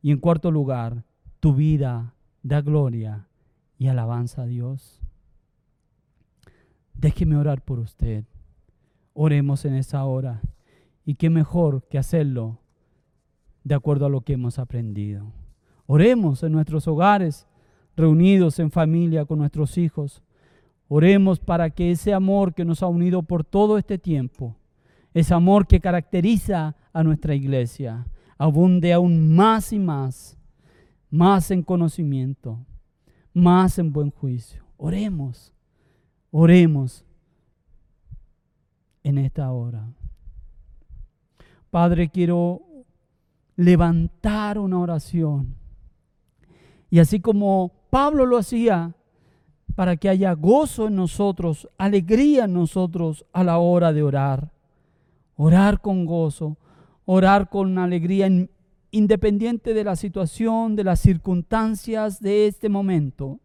Y 0.00 0.10
en 0.10 0.18
cuarto 0.18 0.50
lugar, 0.50 1.04
tu 1.40 1.54
vida 1.54 2.14
da 2.42 2.60
gloria 2.60 3.28
y 3.78 3.88
alabanza 3.88 4.42
a 4.42 4.46
Dios. 4.46 5.00
Déjeme 6.94 7.36
orar 7.36 7.62
por 7.62 7.78
usted. 7.78 8.24
Oremos 9.14 9.64
en 9.64 9.74
esa 9.74 10.04
hora. 10.04 10.40
Y 11.04 11.16
qué 11.16 11.30
mejor 11.30 11.82
que 11.88 11.98
hacerlo 11.98 12.60
de 13.64 13.74
acuerdo 13.74 14.06
a 14.06 14.08
lo 14.08 14.22
que 14.22 14.34
hemos 14.34 14.58
aprendido. 14.58 15.32
Oremos 15.86 16.42
en 16.42 16.52
nuestros 16.52 16.86
hogares, 16.86 17.46
reunidos 17.96 18.58
en 18.58 18.70
familia 18.70 19.24
con 19.24 19.38
nuestros 19.38 19.78
hijos. 19.78 20.22
Oremos 20.88 21.40
para 21.40 21.70
que 21.70 21.90
ese 21.90 22.12
amor 22.12 22.54
que 22.54 22.64
nos 22.64 22.82
ha 22.82 22.86
unido 22.86 23.22
por 23.22 23.44
todo 23.44 23.78
este 23.78 23.98
tiempo, 23.98 24.56
ese 25.14 25.34
amor 25.34 25.66
que 25.66 25.80
caracteriza 25.80 26.76
a 26.92 27.02
nuestra 27.02 27.34
iglesia, 27.34 28.06
abunde 28.38 28.92
aún 28.92 29.34
más 29.34 29.72
y 29.72 29.78
más, 29.78 30.36
más 31.10 31.50
en 31.50 31.62
conocimiento, 31.62 32.58
más 33.32 33.78
en 33.78 33.92
buen 33.92 34.10
juicio. 34.10 34.64
Oremos, 34.76 35.52
oremos 36.30 37.04
en 39.02 39.18
esta 39.18 39.50
hora. 39.50 39.86
Padre, 41.70 42.08
quiero 42.10 42.62
levantar 43.56 44.58
una 44.58 44.78
oración. 44.78 45.54
Y 46.90 46.98
así 46.98 47.20
como 47.20 47.81
Pablo 47.92 48.24
lo 48.24 48.38
hacía, 48.38 48.94
para 49.74 49.98
que 49.98 50.08
haya 50.08 50.32
gozo 50.32 50.86
en 50.86 50.96
nosotros, 50.96 51.68
alegría 51.76 52.46
en 52.46 52.54
nosotros 52.54 53.26
a 53.34 53.44
la 53.44 53.58
hora 53.58 53.92
de 53.92 54.02
orar. 54.02 54.50
Orar 55.36 55.82
con 55.82 56.06
gozo, 56.06 56.56
orar 57.04 57.50
con 57.50 57.76
alegría, 57.76 58.30
independiente 58.92 59.74
de 59.74 59.84
la 59.84 59.94
situación, 59.94 60.74
de 60.74 60.84
las 60.84 61.00
circunstancias 61.00 62.22
de 62.22 62.46
este 62.46 62.70
momento. 62.70 63.40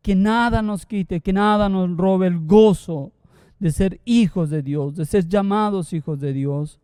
Que 0.00 0.14
nada 0.14 0.62
nos 0.62 0.86
quite, 0.86 1.20
que 1.20 1.32
nada 1.32 1.68
nos 1.68 1.90
robe 1.96 2.28
el 2.28 2.46
gozo 2.46 3.10
de 3.58 3.72
ser 3.72 4.00
hijos 4.04 4.48
de 4.48 4.62
Dios, 4.62 4.94
de 4.94 5.06
ser 5.06 5.26
llamados 5.26 5.92
hijos 5.92 6.20
de 6.20 6.32
Dios. 6.32 6.78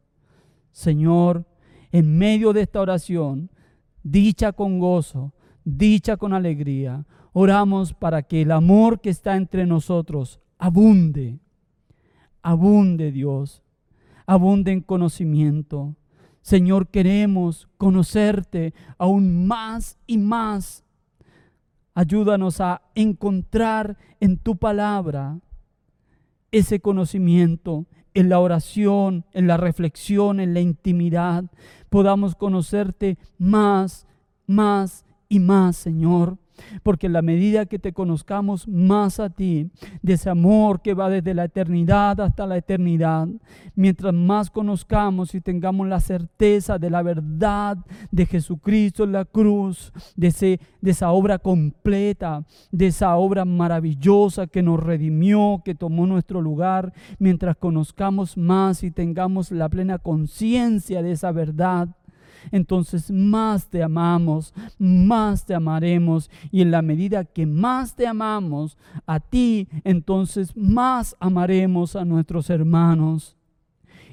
Señor, 0.73 1.45
en 1.93 2.19
medio 2.19 2.53
de 2.53 2.63
esta 2.63 2.81
oración, 2.81 3.51
dicha 4.03 4.51
con 4.51 4.81
gozo, 4.81 5.33
dicha 5.65 6.17
con 6.17 6.33
alegría, 6.33 7.07
oramos 7.33 7.95
para 7.95 8.23
que 8.23 8.43
el 8.43 8.53
amor 8.53 9.01
que 9.01 9.11
está 9.11 9.37
entre 9.37 9.67
nosotros 9.67 10.41
abunde, 10.59 11.39
abunde 12.43 13.13
Dios, 13.13 13.63
abunde 14.27 14.73
en 14.73 14.81
conocimiento. 14.81 15.95
Señor, 16.41 16.89
queremos 16.89 17.69
conocerte 17.79 18.75
aún 18.99 19.47
más 19.47 19.99
y 20.07 20.19
más. 20.19 20.85
Ayúdanos 21.95 22.61
a 22.61 22.83
encontrar 22.95 23.97
en 24.19 24.39
tu 24.39 24.57
palabra 24.57 25.39
ese 26.51 26.81
conocimiento 26.81 27.87
en 28.15 28.29
la 28.29 28.41
oración, 28.41 29.25
en 29.33 29.47
la 29.47 29.57
reflexión, 29.57 30.41
en 30.41 30.55
la 30.55 30.61
intimidad, 30.61 31.45
podamos 31.89 32.35
conocerte 32.35 33.19
más, 33.39 34.07
más 34.47 35.05
y 35.33 35.41
más, 35.41 35.77
Señor. 35.77 36.37
Porque 36.83 37.07
en 37.07 37.15
la 37.15 37.23
medida 37.23 37.65
que 37.65 37.79
te 37.79 37.95
conozcamos 37.95 38.69
más 38.69 39.19
a 39.19 39.31
ti, 39.31 39.71
de 40.03 40.13
ese 40.13 40.29
amor 40.29 40.83
que 40.83 40.93
va 40.93 41.09
desde 41.09 41.33
la 41.33 41.45
eternidad 41.45 42.21
hasta 42.21 42.47
la 42.47 42.59
eternidad, 42.59 43.29
mientras 43.75 44.13
más 44.13 44.51
conozcamos 44.51 45.35
y 45.35 45.41
tengamos 45.41 45.89
la 45.89 46.01
certeza 46.01 46.79
de 46.79 46.91
la 46.91 47.03
verdad 47.03 47.79
de 48.11 48.27
Jesucristo 48.27 49.05
en 49.05 49.13
la 49.13 49.25
cruz, 49.25 49.91
de, 50.15 50.27
ese, 50.27 50.61
de 50.83 50.91
esa 50.91 51.11
obra 51.13 51.39
completa, 51.39 52.45
de 52.71 52.89
esa 52.89 53.17
obra 53.17 53.47
maravillosa 53.47 54.47
que 54.47 54.63
nos 54.63 54.79
redimió, 54.79 55.63
que 55.65 55.75
tomó 55.75 56.07
nuestro 56.07 56.43
lugar, 56.43 56.93
mientras 57.19 57.57
conozcamos 57.57 58.37
más 58.37 58.85
y 58.85 58.91
tengamos 58.91 59.51
la 59.51 59.71
plena 59.71 59.99
conciencia 59.99 61.03
de 61.03 61.13
esa 61.13 61.33
verdad, 61.33 61.89
entonces 62.51 63.11
más 63.11 63.69
te 63.69 63.83
amamos, 63.83 64.55
más 64.79 65.45
te 65.47 65.55
amaremos. 65.55 66.31
Y 66.51 66.63
en 66.63 66.71
la 66.71 66.83
medida 66.83 67.25
que 67.25 67.47
más 67.47 67.95
te 67.95 68.07
amamos 68.07 68.77
a 69.07 69.21
ti, 69.21 69.69
entonces 69.85 70.57
más 70.57 71.17
amaremos 71.21 71.97
a 71.97 72.05
nuestros 72.05 72.51
hermanos. 72.51 73.37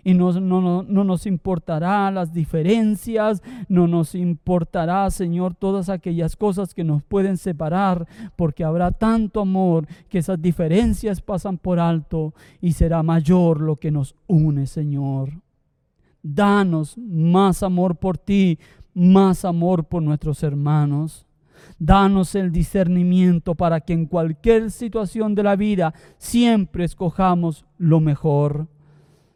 Y 0.04 0.14
no, 0.14 0.32
no, 0.34 0.84
no, 0.84 1.04
nos 1.04 1.26
importará 1.26 2.10
las 2.12 2.34
diferencias, 2.34 3.42
no 3.68 3.88
nos 3.88 4.16
importará, 4.16 5.10
Señor, 5.12 5.56
todas 5.56 5.90
aquellas 5.90 6.36
cosas 6.36 6.74
que 6.74 6.84
nos 6.84 7.04
pueden 7.04 7.38
separar, 7.38 8.08
porque 8.36 8.64
habrá 8.64 8.92
tanto 8.92 9.42
amor 9.42 9.88
que 10.10 10.20
esas 10.20 10.42
diferencias 10.42 11.22
pasan 11.22 11.58
por 11.58 11.80
alto 11.80 12.34
y 12.62 12.74
será 12.74 13.04
mayor 13.04 13.62
lo 13.62 13.76
que 13.76 13.92
nos 13.92 14.16
une, 14.28 14.68
Señor. 14.68 15.32
Danos 16.22 16.98
más 16.98 17.64
amor 17.64 17.96
por 17.96 18.18
ti, 18.18 18.60
más 18.94 19.46
amor 19.46 19.86
por 19.86 20.04
nuestros 20.04 20.44
hermanos. 20.44 21.26
Danos 21.78 22.36
el 22.36 22.52
discernimiento 22.52 23.56
para 23.56 23.80
que 23.80 23.94
en 23.94 24.06
cualquier 24.06 24.72
situación 24.72 25.34
de 25.36 25.44
la 25.44 25.56
vida 25.56 25.94
siempre 26.18 26.84
escojamos 26.84 27.66
lo 27.78 28.02
mejor. 28.02 28.68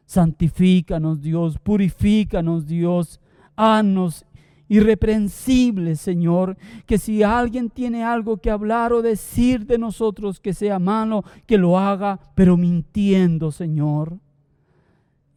Santifícanos 0.06 1.22
Dios, 1.22 1.58
purifícanos 1.58 2.68
Dios, 2.68 3.22
haznos 3.56 4.26
irreprensibles, 4.68 6.02
Señor, 6.02 6.58
que 6.86 6.98
si 6.98 7.24
alguien 7.24 7.70
tiene 7.70 8.04
algo 8.04 8.38
que 8.38 8.50
hablar 8.50 8.92
o 8.92 9.02
decir 9.02 9.66
de 9.66 9.78
nosotros 9.78 10.40
que 10.40 10.54
sea 10.54 10.80
malo, 10.80 11.24
que 11.46 11.58
lo 11.58 11.78
haga, 11.80 12.20
pero 12.36 12.58
mintiendo, 12.58 13.52
Señor 13.52 14.20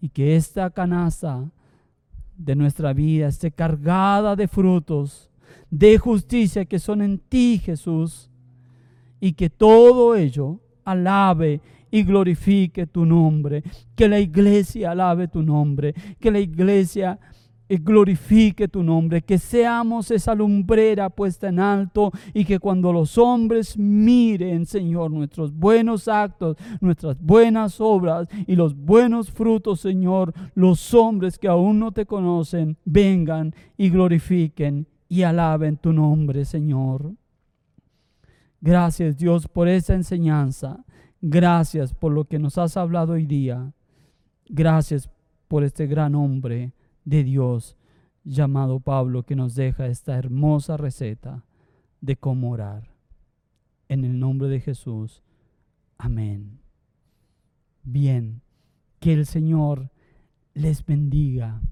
y 0.00 0.08
que 0.08 0.36
esta 0.36 0.70
canasta 0.70 1.50
de 2.36 2.54
nuestra 2.54 2.92
vida 2.92 3.28
esté 3.28 3.50
cargada 3.50 4.36
de 4.36 4.48
frutos 4.48 5.30
de 5.70 5.98
justicia 5.98 6.64
que 6.64 6.78
son 6.78 7.02
en 7.02 7.18
ti, 7.18 7.60
Jesús, 7.62 8.30
y 9.20 9.32
que 9.32 9.50
todo 9.50 10.14
ello 10.14 10.60
alabe 10.84 11.60
y 11.90 12.02
glorifique 12.04 12.86
tu 12.86 13.04
nombre, 13.04 13.62
que 13.94 14.08
la 14.08 14.20
iglesia 14.20 14.92
alabe 14.92 15.28
tu 15.28 15.42
nombre, 15.42 15.94
que 16.20 16.30
la 16.30 16.40
iglesia 16.40 17.18
y 17.68 17.78
glorifique 17.78 18.68
tu 18.68 18.82
nombre, 18.82 19.22
que 19.22 19.38
seamos 19.38 20.10
esa 20.10 20.34
lumbrera 20.34 21.10
puesta 21.10 21.48
en 21.48 21.58
alto 21.58 22.12
y 22.32 22.44
que 22.44 22.58
cuando 22.58 22.92
los 22.92 23.18
hombres 23.18 23.76
miren, 23.76 24.66
Señor, 24.66 25.10
nuestros 25.10 25.52
buenos 25.52 26.06
actos, 26.06 26.56
nuestras 26.80 27.20
buenas 27.20 27.80
obras 27.80 28.28
y 28.46 28.54
los 28.54 28.76
buenos 28.76 29.30
frutos, 29.30 29.80
Señor, 29.80 30.32
los 30.54 30.94
hombres 30.94 31.38
que 31.38 31.48
aún 31.48 31.80
no 31.80 31.92
te 31.92 32.06
conocen, 32.06 32.76
vengan 32.84 33.54
y 33.76 33.90
glorifiquen 33.90 34.86
y 35.08 35.22
alaben 35.22 35.76
tu 35.76 35.92
nombre, 35.92 36.44
Señor. 36.44 37.12
Gracias 38.60 39.16
Dios 39.16 39.48
por 39.48 39.68
esa 39.68 39.94
enseñanza. 39.94 40.84
Gracias 41.20 41.92
por 41.92 42.12
lo 42.12 42.24
que 42.24 42.38
nos 42.38 42.58
has 42.58 42.76
hablado 42.76 43.14
hoy 43.14 43.26
día. 43.26 43.72
Gracias 44.48 45.10
por 45.48 45.64
este 45.64 45.86
gran 45.86 46.14
hombre 46.14 46.72
de 47.06 47.24
Dios 47.24 47.78
llamado 48.24 48.80
Pablo 48.80 49.22
que 49.22 49.36
nos 49.36 49.54
deja 49.54 49.86
esta 49.86 50.18
hermosa 50.18 50.76
receta 50.76 51.44
de 52.02 52.16
cómo 52.16 52.50
orar. 52.50 52.90
En 53.88 54.04
el 54.04 54.18
nombre 54.18 54.48
de 54.48 54.60
Jesús. 54.60 55.22
Amén. 55.96 56.58
Bien, 57.84 58.42
que 58.98 59.12
el 59.12 59.24
Señor 59.24 59.90
les 60.52 60.84
bendiga, 60.84 61.62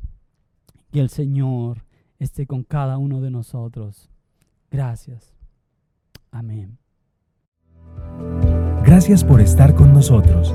que 0.93 1.01
el 1.01 1.09
Señor 1.09 1.85
esté 2.18 2.47
con 2.47 2.62
cada 2.62 2.97
uno 2.99 3.20
de 3.20 3.30
nosotros. 3.30 4.09
Gracias. 4.70 5.35
Amén. 6.30 6.78
Gracias 8.85 9.24
por 9.24 9.41
estar 9.41 9.74
con 9.74 9.93
nosotros. 9.93 10.55